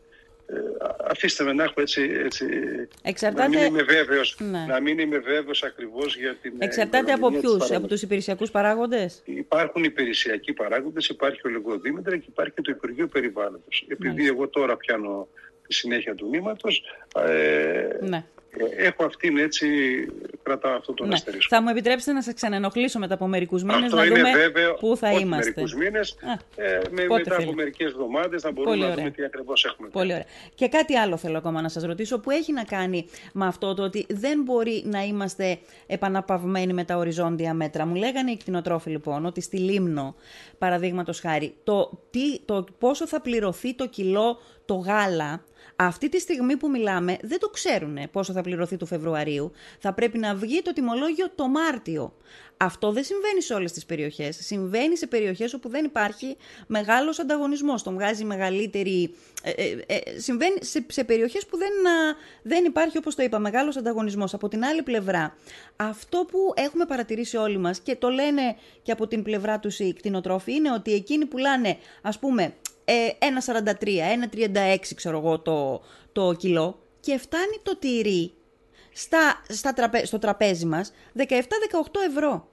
αφήστε 1.11 1.45
με 1.45 1.53
να 1.53 1.65
έχω 1.65 1.81
έτσι, 1.81 2.11
έτσι 2.25 2.47
Εξαρτάται... 3.03 3.49
να 3.49 3.49
μην 3.49 3.67
είμαι 3.67 3.83
βέβαιος, 3.83 4.37
ναι. 4.39 4.65
να 4.69 4.81
μην 4.81 4.99
είμαι 4.99 5.19
βέβαιος 5.19 5.63
ακριβώς 5.63 6.17
για 6.17 6.37
την... 6.43 6.53
Ε, 6.59 6.65
Εξαρτάται 6.65 7.13
από 7.13 7.31
ποιους, 7.31 7.71
από 7.71 7.87
τους 7.87 8.03
υπηρεσιακούς 8.03 8.51
παράγοντες; 8.51 9.23
Υπάρχουν 9.25 9.85
υπηρεσιακοί 9.85 10.53
παράγοντες, 10.53 11.09
υπάρχει 11.09 11.41
ο 11.45 11.51
Λεγοδήμητρα 11.51 12.17
και 12.17 12.27
υπάρχει 12.29 12.53
και 12.55 12.63
το 12.63 12.71
Υπουργείο 12.71 13.07
Περιβάλλοντος. 13.07 13.87
Επειδή 13.89 14.27
εγώ 14.27 14.49
τώρα 14.49 14.77
πιάνω 14.77 15.29
τη 15.67 15.75
συνέχεια 15.75 16.15
του 16.15 16.27
νήματος, 16.27 16.83
ε, 17.29 18.07
ναι. 18.07 18.25
Έχω 18.77 19.05
αυτήν 19.05 19.39
έτσι, 19.39 19.67
κρατάω 20.43 20.77
αυτό 20.77 20.95
τον 20.95 21.09
ναι. 21.09 21.15
αστερίσκο. 21.15 21.57
Θα 21.57 21.63
μου 21.63 21.69
επιτρέψετε 21.69 22.13
να 22.13 22.23
σα 22.23 22.33
ξανενοχλήσω 22.33 22.99
μετά 22.99 23.15
από 23.15 23.27
μερικούς 23.27 23.63
μήνες 23.63 23.93
να 23.93 24.05
δούμε 24.05 24.31
βέβαιο, 24.33 24.75
πού 24.75 24.97
θα 24.97 25.13
είμαστε. 25.13 25.37
Μερικούς 25.37 25.75
μήνες, 25.75 26.17
ε, 26.57 26.79
με, 26.91 27.07
μετά 27.07 27.37
από 27.37 27.53
μερικές 27.53 27.91
εβδομάδες 27.91 28.43
να 28.43 28.53
μπορούμε 28.53 28.77
Πολύ 28.77 28.89
να 28.89 28.95
δούμε 28.95 29.11
τι 29.11 29.25
ακριβώς 29.25 29.65
έχουμε. 29.65 29.89
Πολύ 29.89 30.13
ωραία. 30.13 30.25
Και 30.55 30.69
κάτι 30.69 30.97
άλλο 30.97 31.17
θέλω 31.17 31.39
ακόμα 31.39 31.63
να 31.63 31.69
σας 31.69 31.85
ρωτήσω 31.85 32.21
που 32.21 32.31
έχει 32.31 32.53
να 32.53 32.65
κάνει 32.65 33.07
με 33.33 33.47
αυτό 33.47 33.75
το 33.75 33.83
ότι 33.83 34.07
δεν 34.09 34.43
μπορεί 34.43 34.83
να 34.87 35.03
είμαστε 35.03 35.59
επαναπαυμένοι 35.87 36.73
με 36.73 36.85
τα 36.85 36.97
οριζόντια 36.97 37.55
μέτρα. 37.55 37.87
Μου 37.87 37.95
λέγανε 37.95 38.31
οι 38.31 38.37
κτηνοτρόφοι 38.37 38.91
λοιπόν 38.91 39.27
ότι 39.27 39.41
στη 39.41 39.57
Λίμνο, 39.57 40.15
παραδείγματος 40.59 41.21
χάρη, 41.21 41.55
το, 41.65 42.01
τι, 42.11 42.41
το 42.45 42.65
πόσο 42.79 43.07
θα 43.07 43.21
πληρωθεί 43.21 43.75
το 43.75 43.89
κιλό 43.89 44.39
το 44.65 44.75
γάλα 44.75 45.45
αυτή 45.77 46.09
τη 46.09 46.21
στιγμή 46.21 46.57
που 46.57 46.71
μιλάμε 46.71 47.17
δεν 47.23 47.39
το 47.39 47.49
ξέρουν 47.49 47.99
πόσο 48.13 48.33
θα 48.33 48.41
πληρωθεί 48.41 48.77
του 48.77 48.87
Φεβρουαρίου. 48.87 49.53
Θα 49.79 49.93
πρέπει 49.93 50.19
να 50.19 50.35
βγει 50.35 50.63
το 50.63 50.73
τιμολόγιο 50.73 51.27
το 51.35 51.49
Μάρτιο. 51.49 52.13
Αυτό 52.57 52.93
δεν 52.93 53.05
συμβαίνει 53.05 53.43
σε 53.43 53.55
όλες 53.55 53.73
τις 53.73 53.87
περιοχές. 53.87 54.39
Συμβαίνει 54.41 54.97
σε 54.97 55.07
περιοχές 55.07 55.55
όπου 55.55 55.69
δεν 55.69 55.85
υπάρχει 55.85 56.37
μεγάλος 56.67 57.19
ανταγωνισμός. 57.19 57.83
Τον 57.83 57.95
βγάζει 57.95 58.25
μεγαλύτερη... 58.25 59.15
Ε, 59.43 59.51
ε, 59.51 59.83
ε, 59.87 60.19
συμβαίνει 60.21 60.59
σε, 60.61 60.85
σε 60.89 61.05
περιοχές 61.05 61.47
που 61.47 61.57
δεν, 61.57 61.73
δεν 62.43 62.65
υπάρχει, 62.65 62.99
όπως 62.99 63.15
το 63.15 63.23
είπα, 63.23 63.39
μεγάλος 63.39 63.77
ανταγωνισμός. 63.77 64.35
Από 64.35 64.49
την 64.49 64.65
άλλη 64.65 64.83
πλευρά, 64.83 65.37
αυτό 65.77 66.27
που 66.31 66.39
έχουμε 66.55 66.85
παρατηρήσει 66.85 67.37
όλοι 67.37 67.59
μας 67.59 67.81
και 67.81 67.97
το 67.97 68.09
λένε 68.09 68.57
και 68.83 68.93
από 68.93 69.07
την 69.07 69.23
πλευρά 69.23 69.59
τους 69.59 69.79
οι 69.79 69.93
κτηνοτρόφοι 69.93 70.53
είναι 70.53 70.73
ότι 70.73 70.93
εκείνοι 70.93 71.27
πουλάνε, 71.27 71.77
ας 72.03 72.19
πούμε, 72.19 72.55
1,43, 72.87 74.01
ε, 74.01 74.79
1,36 74.79 74.95
ξέρω 74.95 75.19
εγώ 75.19 75.39
το, 75.39 75.83
το 76.13 76.33
κιλό 76.33 76.79
και 77.01 77.19
φτάνει 77.19 77.59
το 77.63 77.77
τυρί 77.77 78.33
στα, 78.93 79.43
στα 79.49 79.75
στο 80.05 80.19
τραπέζι 80.19 80.67
μας 80.67 80.93
17-18 81.17 81.23
ευρώ. 82.09 82.49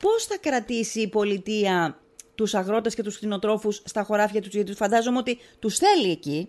Πώς 0.00 0.24
θα 0.24 0.38
κρατήσει 0.38 1.00
η 1.00 1.08
πολιτεία 1.08 2.00
τους 2.34 2.54
αγρότες 2.54 2.94
και 2.94 3.02
τους 3.02 3.16
κτηνοτρόφους 3.16 3.82
στα 3.84 4.02
χωράφια 4.02 4.42
τους, 4.42 4.54
γιατί 4.54 4.74
φαντάζομαι 4.74 5.18
ότι 5.18 5.38
τους 5.58 5.78
θέλει 5.78 6.10
εκεί, 6.10 6.48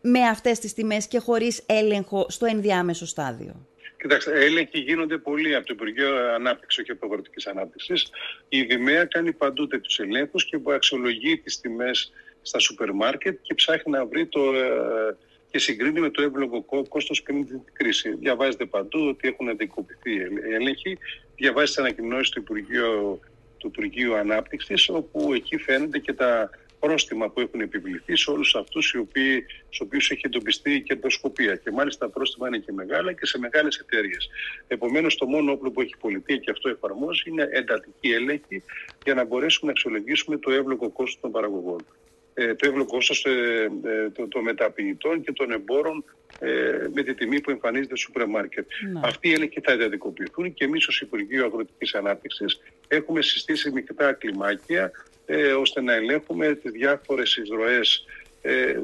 με 0.00 0.20
αυτές 0.20 0.58
τις 0.58 0.74
τιμές 0.74 1.06
και 1.06 1.18
χωρίς 1.18 1.62
έλεγχο 1.66 2.26
στο 2.28 2.46
ενδιάμεσο 2.46 3.06
στάδιο. 3.06 3.66
Κοιτάξτε, 4.06 4.44
έλεγχοι 4.44 4.78
γίνονται 4.78 5.18
πολύ 5.18 5.54
από 5.54 5.66
το 5.66 5.72
Υπουργείο 5.74 6.32
Ανάπτυξης, 6.34 6.82
όχι 6.82 6.90
από 6.90 7.06
Αγροτικής 7.06 7.46
Ανάπτυξης. 7.46 8.10
Η 8.48 8.62
Δημαία 8.62 9.04
κάνει 9.04 9.32
παντού 9.32 9.66
τέτοιους 9.66 9.98
ελέγχους 9.98 10.44
και 10.44 10.60
αξιολογεί 10.74 11.38
τις 11.38 11.60
τιμές 11.60 12.12
στα 12.42 12.58
σούπερ 12.58 12.92
μάρκετ 12.92 13.38
και 13.42 13.54
ψάχνει 13.54 13.92
να 13.92 14.06
βρει 14.06 14.26
το, 14.26 14.54
ε, 14.54 15.16
και 15.50 15.58
συγκρίνει 15.58 16.00
με 16.00 16.10
το 16.10 16.22
εύλογο 16.22 16.64
κόστος 16.88 17.22
πριν 17.22 17.46
την 17.46 17.60
κρίση. 17.72 18.14
Διαβάζετε 18.14 18.64
παντού 18.64 19.06
ότι 19.08 19.28
έχουν 19.28 19.48
αντικοποιηθεί 19.48 20.14
οι 20.14 20.54
έλεγχοι. 20.54 20.98
Διαβάζετε 21.36 21.80
ανακοινώσεις 21.80 22.28
του 22.28 22.40
Υπουργείου, 22.40 23.20
του 23.58 23.66
Υπουργείου 23.66 24.14
Ανάπτυξης, 24.14 24.88
όπου 24.88 25.32
εκεί 25.34 25.56
φαίνεται 25.56 25.98
και 25.98 26.12
τα 26.12 26.50
πρόστιμα 26.78 27.28
που 27.28 27.40
έχουν 27.40 27.60
επιβληθεί 27.60 28.16
σε 28.16 28.30
όλους 28.30 28.54
αυτούς 28.54 28.88
στους 28.88 29.80
οποίους 29.80 30.10
έχει 30.10 30.20
εντοπιστεί 30.24 30.74
η 30.74 30.80
κερδοσκοπία. 30.80 31.56
Και 31.56 31.70
μάλιστα 31.70 32.06
τα 32.06 32.12
πρόστιμα 32.12 32.48
είναι 32.48 32.58
και 32.58 32.72
μεγάλα 32.72 33.12
και 33.12 33.26
σε 33.26 33.38
μεγάλες 33.38 33.76
εταιρείες. 33.76 34.28
Επομένως, 34.66 35.16
το 35.16 35.26
μόνο 35.26 35.52
όπλο 35.52 35.70
που 35.70 35.80
έχει 35.80 35.92
η 35.96 36.00
πολιτεία 36.00 36.36
και 36.36 36.50
αυτό 36.50 36.68
εφαρμόζει 36.68 37.22
είναι 37.30 37.48
εντατική 37.50 38.12
έλεγχη 38.12 38.62
για 39.04 39.14
να 39.14 39.24
μπορέσουμε 39.24 39.66
να 39.66 39.72
αξιολογήσουμε 39.72 40.36
το 40.36 40.50
εύλογο 40.50 40.90
κόστος 40.90 41.20
των 41.20 41.30
παραγωγών. 41.30 41.84
Ε, 42.34 42.54
το 42.54 42.68
εύλογο 42.68 42.86
κόστος 42.86 43.24
ε, 43.24 43.70
ε, 43.84 44.26
των 44.28 44.42
μεταποιητών 44.42 45.22
και 45.22 45.32
των 45.32 45.50
εμπόρων 45.50 46.04
ε, 46.40 46.86
με 46.94 47.02
τη 47.02 47.14
τιμή 47.14 47.40
που 47.40 47.50
εμφανίζεται 47.50 47.96
στο 47.96 47.96
σούπερ 47.96 48.26
μάρκετ. 48.26 48.66
Ναι. 48.92 49.00
Αυτοί 49.04 49.28
οι 49.28 49.32
έλεγχοι 49.32 49.60
θα 49.60 49.72
εντατικοποιηθούν 49.72 50.54
και 50.54 50.64
εμείς 50.64 50.88
ως 50.88 51.00
Υπουργείο 51.00 51.44
Αγροτικής 51.44 51.94
Ανάπτυξης 51.94 52.60
έχουμε 52.88 53.22
συστήσει 53.22 53.70
μεικτά 53.70 54.12
κλιμάκια 54.12 54.90
ε, 55.26 55.52
ώστε 55.52 55.80
να 55.80 55.94
ελέγχουμε 55.94 56.54
τις 56.54 56.70
διάφορες 56.70 57.36
εισρωές 57.36 58.04
ε, 58.42 58.74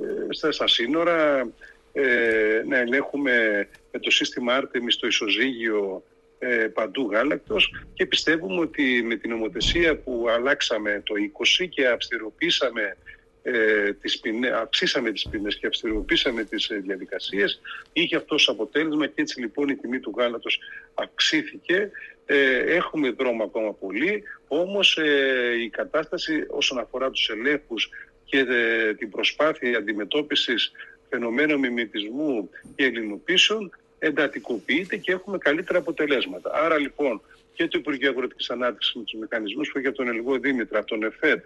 στα 0.51 0.67
σύνορα, 0.67 1.49
ε, 1.93 2.63
να 2.67 2.79
ελέγχουμε 2.79 3.69
με 3.93 3.99
το 3.99 4.11
σύστημα 4.11 4.55
Άρτεμις 4.55 4.97
το 4.97 5.07
ισοζύγιο 5.07 6.03
ε, 6.39 6.67
παντού 6.67 7.11
γάλακτος. 7.13 7.85
Και 7.95 8.07
πιστεύουμε 8.07 8.61
ότι 8.61 9.03
με 9.05 9.17
την 9.17 9.31
νομοθεσία 9.31 9.97
που 9.97 10.27
αλλάξαμε 10.29 11.03
το 11.05 11.15
20 11.61 11.69
και 11.69 11.89
αυστηροποίησαμε 11.89 12.97
ε, 13.43 13.93
τις 13.93 14.21
ποινές, 14.21 14.53
αυξήσαμε 14.53 15.11
τις 15.11 15.29
ποινές 15.31 15.57
και 15.57 15.67
αυστηροποίησαμε 15.67 16.45
τις 16.45 16.69
ε, 16.69 16.77
διαδικασίες 16.77 17.61
είχε 17.93 18.17
αυτός 18.17 18.43
ως 18.43 18.49
αποτέλεσμα 18.49 19.07
και 19.07 19.21
έτσι 19.21 19.41
λοιπόν 19.41 19.69
η 19.69 19.77
τιμή 19.77 20.01
του 20.01 20.15
γάλατος 20.17 20.59
αυξήθηκε 20.95 21.91
ε, 22.35 22.75
έχουμε 22.75 23.11
δρόμο 23.11 23.45
ακόμα 23.45 23.73
πολύ, 23.73 24.23
όμως 24.49 24.99
ε, 24.99 25.62
η 25.62 25.69
κατάσταση 25.69 26.45
όσον 26.49 26.79
αφορά 26.79 27.11
τους 27.11 27.29
ελέγχους 27.29 27.91
και 28.25 28.39
ε, 28.39 28.95
την 28.95 29.11
προσπάθεια 29.11 29.79
αντιμετώπισης 29.79 30.73
φαινομένων 31.09 31.59
μιμητισμού 31.59 32.51
και 32.75 32.85
ελληνοποίησεων 32.85 33.71
εντατικοποιείται 33.99 34.97
και 34.97 35.12
έχουμε 35.12 35.39
καλύτερα 35.39 35.79
αποτελέσματα. 35.79 36.51
Άρα 36.55 36.79
λοιπόν 36.79 37.21
και 37.53 37.69
το 37.69 37.79
Υπουργείο 37.79 38.11
Αγροτικής 38.11 38.51
Ανάπτυξης 38.51 38.95
με 38.95 39.03
τους 39.03 39.21
μηχανισμούς 39.21 39.71
που 39.71 39.79
έχει 39.79 39.87
από 39.87 39.97
τον 39.97 40.09
Ελγό 40.09 40.39
Δήμητρα, 40.39 40.79
από 40.79 40.89
τον 40.89 41.03
ΕΦΕΤ 41.03 41.45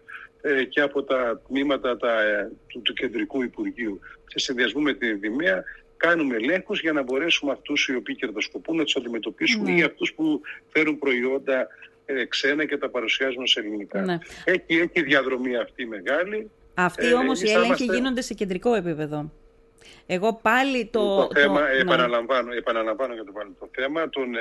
και 0.69 0.81
από 0.81 1.03
τα 1.03 1.41
τμήματα 1.49 1.97
τα, 1.97 2.17
του, 2.67 2.83
του 2.83 2.93
Κεντρικού 2.93 3.43
Υπουργείου 3.43 4.01
σε 4.27 4.39
συνδυασμό 4.39 4.81
με 4.81 4.95
την 4.95 5.21
Δημία 5.21 5.65
κάνουμε 5.97 6.35
ελέγχους 6.35 6.81
για 6.81 6.93
να 6.93 7.03
μπορέσουμε 7.03 7.53
αυτούς 7.53 7.89
οι 7.89 7.95
οποίοι 7.95 8.15
κερδοσκοπούν 8.15 8.77
να 8.77 8.85
τους 8.85 8.97
αντιμετωπίσουμε 8.97 9.71
ναι. 9.71 9.79
ή 9.79 9.83
αυτούς 9.83 10.13
που 10.13 10.41
φέρουν 10.69 10.99
προϊόντα 10.99 11.67
ε, 12.07 12.25
ξένα 12.25 12.65
και 12.65 12.77
τα 12.77 12.89
παρουσιάζουν 12.89 13.47
σε 13.47 13.61
ελληνικά. 13.61 14.01
Ναι. 14.01 14.19
Έχει, 14.45 14.65
έχει 14.69 15.03
διαδρομή 15.03 15.57
αυτή 15.57 15.87
μεγάλη. 15.87 16.51
Αυτοί 16.75 17.07
ε, 17.07 17.13
όμως 17.13 17.43
οι 17.43 17.51
έλεγχοι 17.51 17.85
γίνονται 17.85 18.21
σε 18.21 18.35
κεντρικό 18.35 18.75
επίπεδο. 18.75 19.33
Εγώ 20.07 20.39
πάλι 20.43 20.87
το. 20.87 21.27
Το 21.27 21.41
θέμα, 21.41 21.61
το... 21.61 21.67
επαναλαμβάνω, 21.81 22.53
επαναλαμβάνω 22.53 23.15
για 23.15 23.25
το 23.25 23.33
πάλι 23.33 23.51
το 23.59 23.69
θέμα 23.73 24.09
των. 24.09 24.35
Ε, 24.35 24.41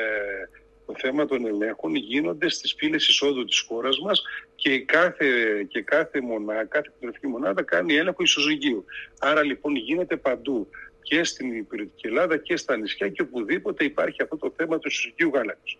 το 0.86 0.94
θέμα 0.98 1.26
των 1.26 1.46
ελέγχων 1.46 1.96
γίνονται 1.96 2.50
στις 2.50 2.76
πύλες 2.76 3.08
εισόδου 3.08 3.46
της 3.46 3.60
χώρας 3.60 4.00
μας 4.00 4.24
και 4.56 4.80
κάθε, 4.80 5.26
και 5.68 5.82
κάθε, 5.82 6.22
μονάδα, 6.22 6.66
κάθε 6.66 6.92
μονάδα 7.28 7.64
κάνει 7.64 7.96
έλεγχο 7.96 8.24
ισοζυγίου. 8.24 8.86
Άρα 9.20 9.44
λοιπόν 9.44 9.76
γίνεται 9.76 10.16
παντού 10.16 10.70
και 11.06 11.24
στην 11.24 11.58
υπηρετική 11.58 12.08
Ελλάδα 12.08 12.38
και 12.38 12.58
στα 12.58 12.78
νησιά 12.78 13.10
και 13.10 13.22
οπουδήποτε 13.22 13.84
υπάρχει 13.84 14.22
αυτό 14.22 14.38
το 14.38 14.54
θέμα 14.58 14.80
του 14.80 14.88
ισοζυγίου 14.88 15.32
γάλακτος. 15.34 15.78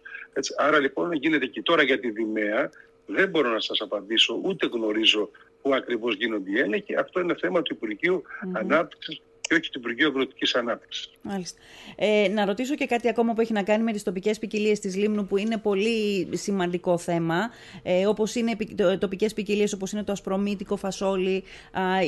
άρα 0.58 0.80
λοιπόν 0.80 1.14
γίνεται 1.14 1.46
και 1.46 1.62
τώρα 1.62 1.84
για 1.84 2.00
τη 2.00 2.10
Δημαία, 2.10 2.70
δεν 3.06 3.30
μπορώ 3.30 3.50
να 3.50 3.60
σας 3.60 3.82
απαντήσω, 3.82 4.40
ούτε 4.44 4.68
γνωρίζω 4.68 5.30
πού 5.62 5.76
ακριβώς 5.76 6.16
γίνονται 6.16 6.52
οι 6.52 6.60
έλεγχοι. 6.60 6.96
Αυτό 6.96 7.20
είναι 7.20 7.36
θέμα 7.36 7.62
του 7.62 7.74
Υπουργείου 7.74 8.24
mm-hmm. 8.24 8.60
Ανάπτυξης 8.60 9.22
και 9.48 9.54
όχι 9.54 9.70
του 9.70 9.80
Υπουργείου 9.80 10.08
Αγροτικής 10.08 10.56
Ανάπτυξης. 10.56 11.10
Μάλιστα. 11.22 11.60
Ε, 11.96 12.28
να 12.28 12.46
ρωτήσω 12.46 12.76
και 12.76 12.86
κάτι 12.86 13.08
ακόμα 13.08 13.34
που 13.34 13.42
έχει 13.42 13.54
να 13.54 13.64
κάνει 13.64 13.84
με 13.84 13.92
τις 13.92 14.04
τοπικές 14.04 14.40
ποικιλίες 14.40 14.80
της 14.80 14.96
Λίμνου, 14.96 15.26
που 15.26 15.38
είναι 15.38 15.58
πολύ 15.58 16.30
σημαντικό 16.32 16.98
θέμα. 16.98 17.50
Ε, 17.84 18.08
όπως 18.08 18.36
είναι 18.36 18.58
τοπικές 19.00 19.34
ποικιλίες, 19.34 19.74
όπως 19.74 19.92
είναι 19.92 20.04
το 20.04 20.12
ασπρομήτικο 20.12 20.76
φασόλι, 20.76 21.44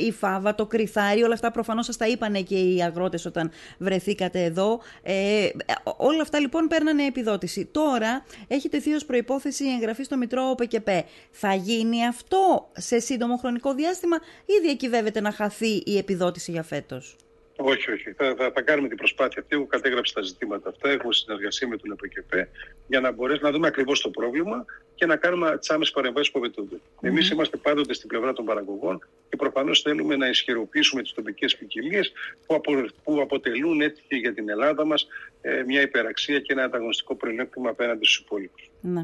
η 0.06 0.12
φάβα, 0.12 0.54
το 0.54 0.66
κρυθάρι. 0.66 1.22
Όλα 1.22 1.34
αυτά 1.34 1.50
προφανώς 1.50 1.86
σας 1.86 1.96
τα 1.96 2.08
είπαν 2.08 2.44
και 2.44 2.58
οι 2.58 2.82
αγρότες 2.82 3.24
όταν 3.24 3.50
βρεθήκατε 3.78 4.44
εδώ. 4.44 4.80
Ε, 5.02 5.48
όλα 5.96 6.22
αυτά 6.22 6.40
λοιπόν 6.40 6.66
παίρνανε 6.66 7.04
επιδότηση. 7.04 7.68
Τώρα 7.72 8.24
έχει 8.48 8.68
τεθεί 8.68 8.94
ω 8.94 8.98
προπόθεση 9.06 9.64
η 9.64 9.72
εγγραφή 9.72 10.02
στο 10.02 10.16
Μητρό 10.16 10.50
ΟΠΕΚΕΠΕ. 10.50 11.04
Θα 11.30 11.54
γίνει 11.54 12.06
αυτό 12.06 12.70
σε 12.72 12.98
σύντομο 12.98 13.36
χρονικό 13.36 13.74
διάστημα 13.74 14.16
ή 14.44 14.52
διακυβεύεται 14.62 15.20
να 15.20 15.32
χαθεί 15.32 15.82
η 15.86 15.96
επιδότηση 15.98 16.50
για 16.50 16.62
φέτος; 16.62 17.16
Όχι, 17.60 17.90
όχι. 17.90 18.12
Θα, 18.12 18.34
θα, 18.38 18.50
θα, 18.54 18.62
κάνουμε 18.62 18.88
την 18.88 18.96
προσπάθεια 18.96 19.42
αυτή. 19.42 19.54
Εγώ 19.54 19.66
κατέγραψα 19.66 20.14
τα 20.14 20.22
ζητήματα 20.22 20.68
αυτά. 20.68 20.88
Έχουμε 20.88 21.12
συνεργασία 21.12 21.68
με 21.68 21.76
τον 21.76 21.90
ΕΠΚΕΠ 21.90 22.48
για 22.86 23.00
να 23.00 23.12
μπορέσουμε 23.12 23.48
να 23.48 23.54
δούμε 23.54 23.66
ακριβώς 23.66 24.00
το 24.00 24.10
πρόβλημα 24.10 24.64
και 24.94 25.06
να 25.06 25.16
κάνουμε 25.16 25.58
τις 25.58 25.70
άμεσες 25.70 25.94
παρεμβάσεις 25.94 26.30
που 26.32 26.38
απαιτούνται. 26.38 26.76
Mm-hmm. 26.76 27.06
Εμείς 27.06 27.30
είμαστε 27.30 27.56
πάντοτε 27.56 27.94
στην 27.94 28.08
πλευρά 28.08 28.32
των 28.32 28.44
παραγωγών 28.44 28.98
και 29.28 29.36
προφανώς 29.36 29.80
θέλουμε 29.80 30.16
να 30.16 30.28
ισχυροποιήσουμε 30.28 31.02
τις 31.02 31.12
τοπικές 31.12 31.56
ποικιλίες 31.56 32.12
που, 32.46 32.54
απο, 32.54 32.72
που 33.04 33.20
αποτελούν 33.20 33.80
έτσι 33.80 34.02
για 34.08 34.34
την 34.34 34.48
Ελλάδα 34.48 34.84
μας 34.84 35.06
ε, 35.40 35.62
μια 35.62 35.80
υπεραξία 35.80 36.40
και 36.40 36.52
ένα 36.52 36.64
ανταγωνιστικό 36.64 37.14
προνέκτημα 37.14 37.70
απέναντι 37.70 38.04
στους 38.04 38.18
υπόλοιπους. 38.18 38.70
Ναι. 38.80 39.00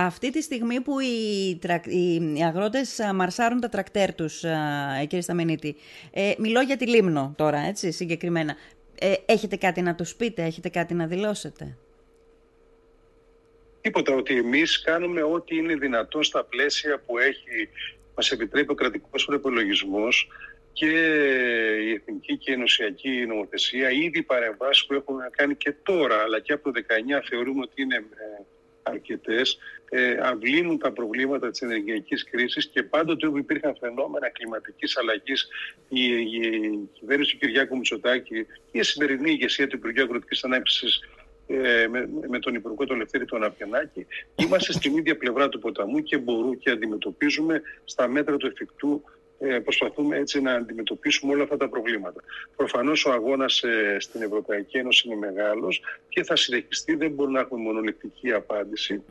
Αυτή 0.00 0.30
τη 0.30 0.42
στιγμή 0.42 0.80
που 0.80 1.00
οι, 1.00 1.48
οι 2.36 2.44
αγρότες 2.44 3.00
μαρσάρουν 3.14 3.60
τα 3.60 3.68
τρακτέρ 3.68 4.14
τους, 4.14 4.44
κύριε 5.00 5.20
Σταμενίτη, 5.20 5.76
ε, 6.12 6.32
μιλώ 6.38 6.60
για 6.60 6.76
τη 6.76 6.86
Λίμνο 6.86 7.34
τώρα, 7.36 7.58
έτσι, 7.58 7.92
συγκεκριμένα. 7.92 8.56
Ε, 9.00 9.12
έχετε 9.26 9.56
κάτι 9.56 9.82
να 9.82 9.94
τους 9.94 10.14
πείτε, 10.14 10.42
έχετε 10.42 10.68
κάτι 10.68 10.94
να 10.94 11.06
δηλώσετε; 11.06 11.76
Τίποτα, 13.80 14.14
ότι 14.14 14.36
εμείς 14.36 14.82
κάνουμε 14.82 15.22
ό,τι 15.22 15.56
είναι 15.56 15.74
δυνατό 15.74 16.22
στα 16.22 16.44
πλαίσια 16.44 17.02
που 17.06 17.18
έχει, 17.18 17.68
μας 18.16 18.30
επιτρέπει 18.30 18.70
ο 18.70 18.74
κρατικός 18.74 19.24
προπολογισμό 19.24 20.08
και 20.72 20.86
η 21.82 21.92
εθνική 21.92 22.36
και 22.36 22.50
η 22.50 22.54
ενωσιακή 22.54 23.26
νομοθεσία, 23.26 23.90
ήδη 23.90 24.22
παρεμβάσεις 24.22 24.86
που 24.86 24.94
έχουμε 24.94 25.28
κάνει 25.30 25.56
και 25.56 25.74
τώρα, 25.82 26.16
αλλά 26.16 26.40
και 26.40 26.52
από 26.52 26.72
το 26.72 26.80
19 27.18 27.22
θεωρούμε 27.28 27.60
ότι 27.62 27.82
είναι 27.82 27.96
ε, 27.96 28.56
αρκετές, 28.88 29.58
ε, 29.90 30.16
αυλύνουν 30.22 30.78
τα 30.78 30.92
προβλήματα 30.92 31.50
της 31.50 31.60
ενεργειακής 31.60 32.24
κρίσης 32.24 32.66
και 32.66 32.82
πάντοτε 32.82 33.26
όπου 33.26 33.38
υπήρχαν 33.38 33.76
φαινόμενα 33.80 34.28
κλιματικής 34.28 34.96
αλλαγής. 34.96 35.48
Η, 35.88 36.02
η 36.12 36.88
κυβέρνηση 36.92 37.32
του 37.32 37.38
Κυριάκου 37.38 37.76
Μητσοτάκη 37.76 38.46
και 38.72 38.78
η 38.78 38.82
σημερινή 38.82 39.30
ηγεσία 39.30 39.66
του 39.66 39.76
Υπουργείου 39.76 40.02
Αγροτικής 40.02 40.44
Ανάπτυξης 40.44 41.00
ε, 41.50 41.86
με, 41.88 42.08
με 42.28 42.38
τον 42.38 42.54
Υπουργό 42.54 42.86
τον 42.86 42.96
Λευτέρη 42.96 43.24
τον 43.24 43.44
Απιανάκη, 43.44 44.06
είμαστε 44.36 44.72
στην 44.72 44.96
ίδια 44.96 45.16
πλευρά 45.16 45.48
του 45.48 45.58
ποταμού 45.58 46.02
και 46.02 46.18
μπορούμε 46.18 46.56
και 46.56 46.70
αντιμετωπίζουμε 46.70 47.62
στα 47.84 48.08
μέτρα 48.08 48.36
του 48.36 48.46
εφικτού 48.46 49.02
ε, 49.04 49.17
προσπαθούμε 49.64 50.16
έτσι 50.16 50.40
να 50.40 50.54
αντιμετωπίσουμε 50.54 51.32
όλα 51.32 51.42
αυτά 51.42 51.56
τα 51.56 51.68
προβλήματα. 51.68 52.20
Προφανώς 52.56 53.04
ο 53.04 53.12
αγώνας 53.12 53.62
ε, 53.62 53.96
στην 54.00 54.22
Ευρωπαϊκή 54.22 54.78
Ένωση 54.78 55.08
είναι 55.08 55.16
μεγάλος 55.16 55.82
και 56.08 56.24
θα 56.24 56.36
συνεχιστεί. 56.36 56.94
Δεν 56.94 57.10
μπορούμε 57.10 57.38
να 57.38 57.44
έχουμε 57.44 57.62
μονολεκτική 57.62 58.32
απάντηση. 58.32 59.02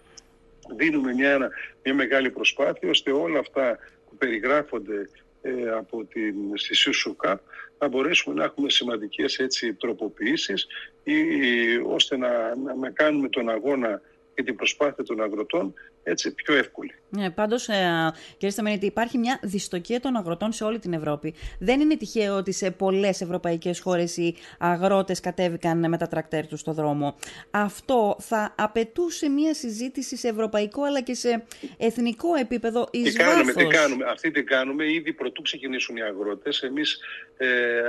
Δίνουμε 0.76 1.14
μια, 1.14 1.50
μια 1.84 1.94
μεγάλη 1.94 2.30
προσπάθεια 2.30 2.90
ώστε 2.90 3.12
όλα 3.12 3.40
αυτά 3.40 3.78
που 4.10 4.18
περιγράφονται 4.18 5.10
ε, 5.42 5.70
από 5.70 6.04
την 6.04 6.36
στη 6.54 6.92
να 7.80 7.88
μπορέσουμε 7.88 8.36
να 8.36 8.44
έχουμε 8.44 8.70
σημαντικές 8.70 9.38
έτσι, 9.38 9.74
τροποποιήσεις 9.74 10.68
ή, 11.04 11.16
ώστε 11.86 12.18
να, 12.18 12.56
να 12.80 12.90
κάνουμε 12.90 13.30
τον 13.30 13.50
αγώνα 13.50 14.02
και 14.36 14.44
την 14.44 14.56
προσπάθεια 14.56 15.04
των 15.04 15.22
αγροτών 15.22 15.74
έτσι 16.10 16.34
πιο 16.34 16.56
εύκολη. 16.56 16.94
Ναι, 17.10 17.30
πάντως, 17.30 17.68
ε, 17.68 18.12
κύριε 18.32 18.50
Σταμενίτη, 18.50 18.86
υπάρχει 18.86 19.18
μια 19.18 19.40
δυστοκία 19.44 20.00
των 20.00 20.16
αγροτών 20.16 20.52
σε 20.52 20.64
όλη 20.64 20.80
την 20.80 20.94
Ευρώπη. 20.94 21.34
Δεν 21.60 21.80
είναι 21.80 21.98
τυχαίο 21.98 22.36
ότι 22.36 22.52
σε 22.52 22.72
πολλές 22.72 23.22
ευρωπαϊκές 23.22 23.80
χώρες 23.80 24.18
οι 24.18 24.36
αγρότες 24.60 25.20
κατέβηκαν 25.20 25.90
με 25.90 25.98
τα 25.98 26.08
τρακτέρ 26.08 26.48
τους 26.48 26.60
στο 26.60 26.74
δρόμο. 26.74 27.16
Αυτό 27.52 28.16
θα 28.20 28.56
απαιτούσε 28.58 29.30
μια 29.30 29.54
συζήτηση 29.54 30.18
σε 30.18 30.28
ευρωπαϊκό 30.28 30.84
αλλά 30.84 31.02
και 31.02 31.14
σε 31.14 31.46
εθνικό 31.78 32.36
επίπεδο 32.36 32.88
εις 32.92 33.14
τι 33.14 33.18
κάνουμε, 33.20 33.54
τι 33.54 33.66
κάνουμε. 33.66 34.06
Αυτή 34.06 34.32
την 34.32 34.46
κάνουμε 34.46 34.92
ήδη 34.92 35.14
πρωτού 35.14 35.42
ξεκινήσουν 35.42 35.98
οι 35.98 36.02
αγρότες. 36.02 36.62
Εμείς 36.62 37.00
ε, 37.38 37.48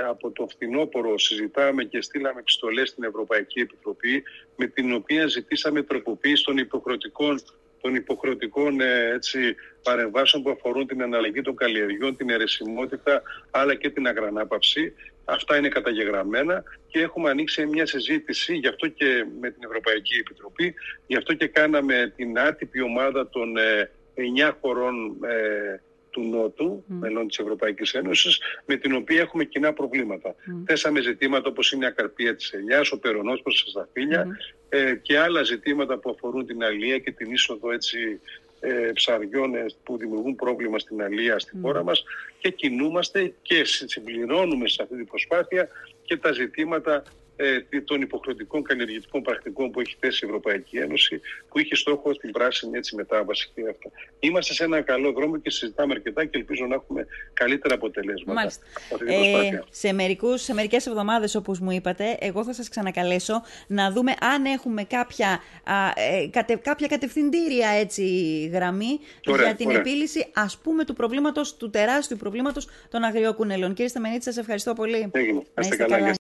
από 0.09 0.31
το 0.31 0.47
φθινόπωρο 0.49 1.17
συζητάμε 1.17 1.83
και 1.83 2.01
στείλαμε 2.01 2.39
επιστολές 2.39 2.89
στην 2.89 3.03
Ευρωπαϊκή 3.03 3.59
Επιτροπή 3.59 4.23
με 4.55 4.67
την 4.67 4.93
οποία 4.93 5.27
ζητήσαμε 5.27 5.83
τροποποίηση 5.83 6.43
των 6.43 6.57
υποχρεωτικών 6.57 7.39
των 7.81 7.95
υποχρεωτικών 7.95 8.81
ε, 8.81 9.11
έτσι, 9.13 9.55
παρεμβάσεων 9.83 10.43
που 10.43 10.49
αφορούν 10.49 10.87
την 10.87 11.01
αναλλαγή 11.01 11.41
των 11.41 11.55
καλλιεργιών, 11.55 12.15
την 12.15 12.29
αιρεσιμότητα 12.29 13.21
αλλά 13.51 13.75
και 13.75 13.89
την 13.89 14.07
αγρανάπαυση. 14.07 14.93
Αυτά 15.25 15.57
είναι 15.57 15.67
καταγεγραμμένα 15.67 16.63
και 16.87 16.99
έχουμε 16.99 17.29
ανοίξει 17.29 17.65
μια 17.65 17.85
συζήτηση 17.85 18.55
γι' 18.55 18.67
αυτό 18.67 18.87
και 18.87 19.25
με 19.39 19.49
την 19.49 19.63
Ευρωπαϊκή 19.63 20.15
Επιτροπή, 20.15 20.73
γι' 21.07 21.17
αυτό 21.17 21.33
και 21.33 21.47
κάναμε 21.47 22.13
την 22.15 22.39
άτυπη 22.39 22.81
ομάδα 22.81 23.29
των 23.29 23.53
9 23.57 23.59
ε, 24.15 24.51
χωρών 24.61 25.17
ε, 25.23 25.81
του 26.09 26.21
Νότου, 26.21 26.83
mm. 26.83 26.95
μελών 26.99 27.27
της 27.27 27.37
Ευρωπαϊκής 27.37 27.93
Ένωσης, 27.93 28.39
με 28.65 28.75
την 28.75 28.95
οποία 28.95 29.21
έχουμε 29.21 29.43
κοινά 29.43 29.73
προβλήματα. 29.73 30.29
Mm. 30.29 30.63
Θέσαμε 30.65 31.01
ζητήματα 31.01 31.49
όπως 31.49 31.71
είναι 31.71 31.85
η 31.85 31.87
ακαρπία 31.87 32.35
της 32.35 32.51
ελιάς, 32.51 32.91
ο 32.91 32.99
περονός 32.99 33.41
προς 33.41 33.63
τα 33.63 33.69
σταφύλια 33.69 34.27
ε, 34.69 34.95
και 35.01 35.19
άλλα 35.19 35.43
ζητήματα 35.43 35.97
που 35.97 36.09
αφορούν 36.09 36.45
την 36.45 36.63
αλία 36.63 36.97
και 36.97 37.11
την 37.11 37.31
είσοδο 37.31 37.71
έτσι, 37.71 38.19
ε, 38.59 38.91
ψαριών 38.93 39.55
ε, 39.55 39.65
που 39.83 39.97
δημιουργούν 39.97 40.35
πρόβλημα 40.35 40.79
στην 40.79 41.01
αλία 41.01 41.39
στη 41.39 41.57
χώρα 41.61 41.83
μας 41.83 42.03
και 42.39 42.49
κινούμαστε 42.49 43.33
και 43.41 43.63
συμπληρώνουμε 43.63 44.67
σε 44.67 44.81
αυτή 44.81 44.95
την 44.95 45.05
προσπάθεια 45.05 45.67
και 46.03 46.17
τα 46.17 46.31
ζητήματα 46.31 46.95
ε, 46.95 47.01
των 47.85 48.01
υποχρεωτικών 48.01 48.63
καλλιεργητικών 48.63 49.21
πρακτικών 49.21 49.71
που 49.71 49.79
έχει 49.79 49.95
θέσει 49.99 50.25
η 50.25 50.27
Ευρωπαϊκή 50.27 50.77
Ένωση, 50.77 51.21
που 51.49 51.59
είχε 51.59 51.75
στόχο 51.75 52.11
την 52.11 52.31
πράσινη 52.31 52.77
έτσι, 52.77 52.95
μετάβαση 52.95 53.51
και 53.55 53.61
αυτά. 53.69 53.89
Είμαστε 54.19 54.53
σε 54.53 54.63
ένα 54.63 54.81
καλό 54.81 55.11
δρόμο 55.11 55.37
και 55.37 55.49
συζητάμε 55.49 55.93
αρκετά 55.93 56.25
και 56.25 56.37
ελπίζω 56.37 56.65
να 56.65 56.75
έχουμε 56.75 57.05
καλύτερα 57.33 57.75
αποτελέσματα. 57.75 58.33
Μάλιστα. 58.33 58.63
Ε, 59.07 59.59
σε, 59.69 59.93
μερικούς, 59.93 60.41
σε 60.41 60.53
μερικές 60.53 60.87
εβδομάδες, 60.87 61.35
όπως 61.35 61.59
μου 61.59 61.71
είπατε, 61.71 62.17
εγώ 62.19 62.43
θα 62.43 62.53
σας 62.53 62.69
ξανακαλέσω 62.69 63.41
να 63.67 63.91
δούμε 63.91 64.13
αν 64.19 64.45
έχουμε 64.45 64.83
κάποια, 64.83 65.39
α, 65.63 65.73
ε, 65.95 66.27
κατε, 66.31 66.55
κάποια 66.55 66.87
κατευθυντήρια 66.87 67.69
έτσι, 67.69 68.03
γραμμή 68.53 68.99
για 69.23 69.55
την 69.55 69.67
ωραία. 69.67 69.79
επίλυση, 69.79 70.27
ας 70.33 70.57
πούμε, 70.57 70.85
του 70.85 70.93
προβλήματος, 70.93 71.57
του 71.57 71.69
τεράστιου 71.69 72.17
προβλήματος 72.17 72.67
των 72.89 73.03
αγριοκουνελών. 73.03 73.73
Κύριε 73.73 73.87
Σταμενίτη, 73.87 74.23
σας 74.23 74.37
ευχαριστώ 74.37 74.73
πολύ. 74.73 75.09
Έγινε. 75.11 75.43
καλά. 75.87 76.13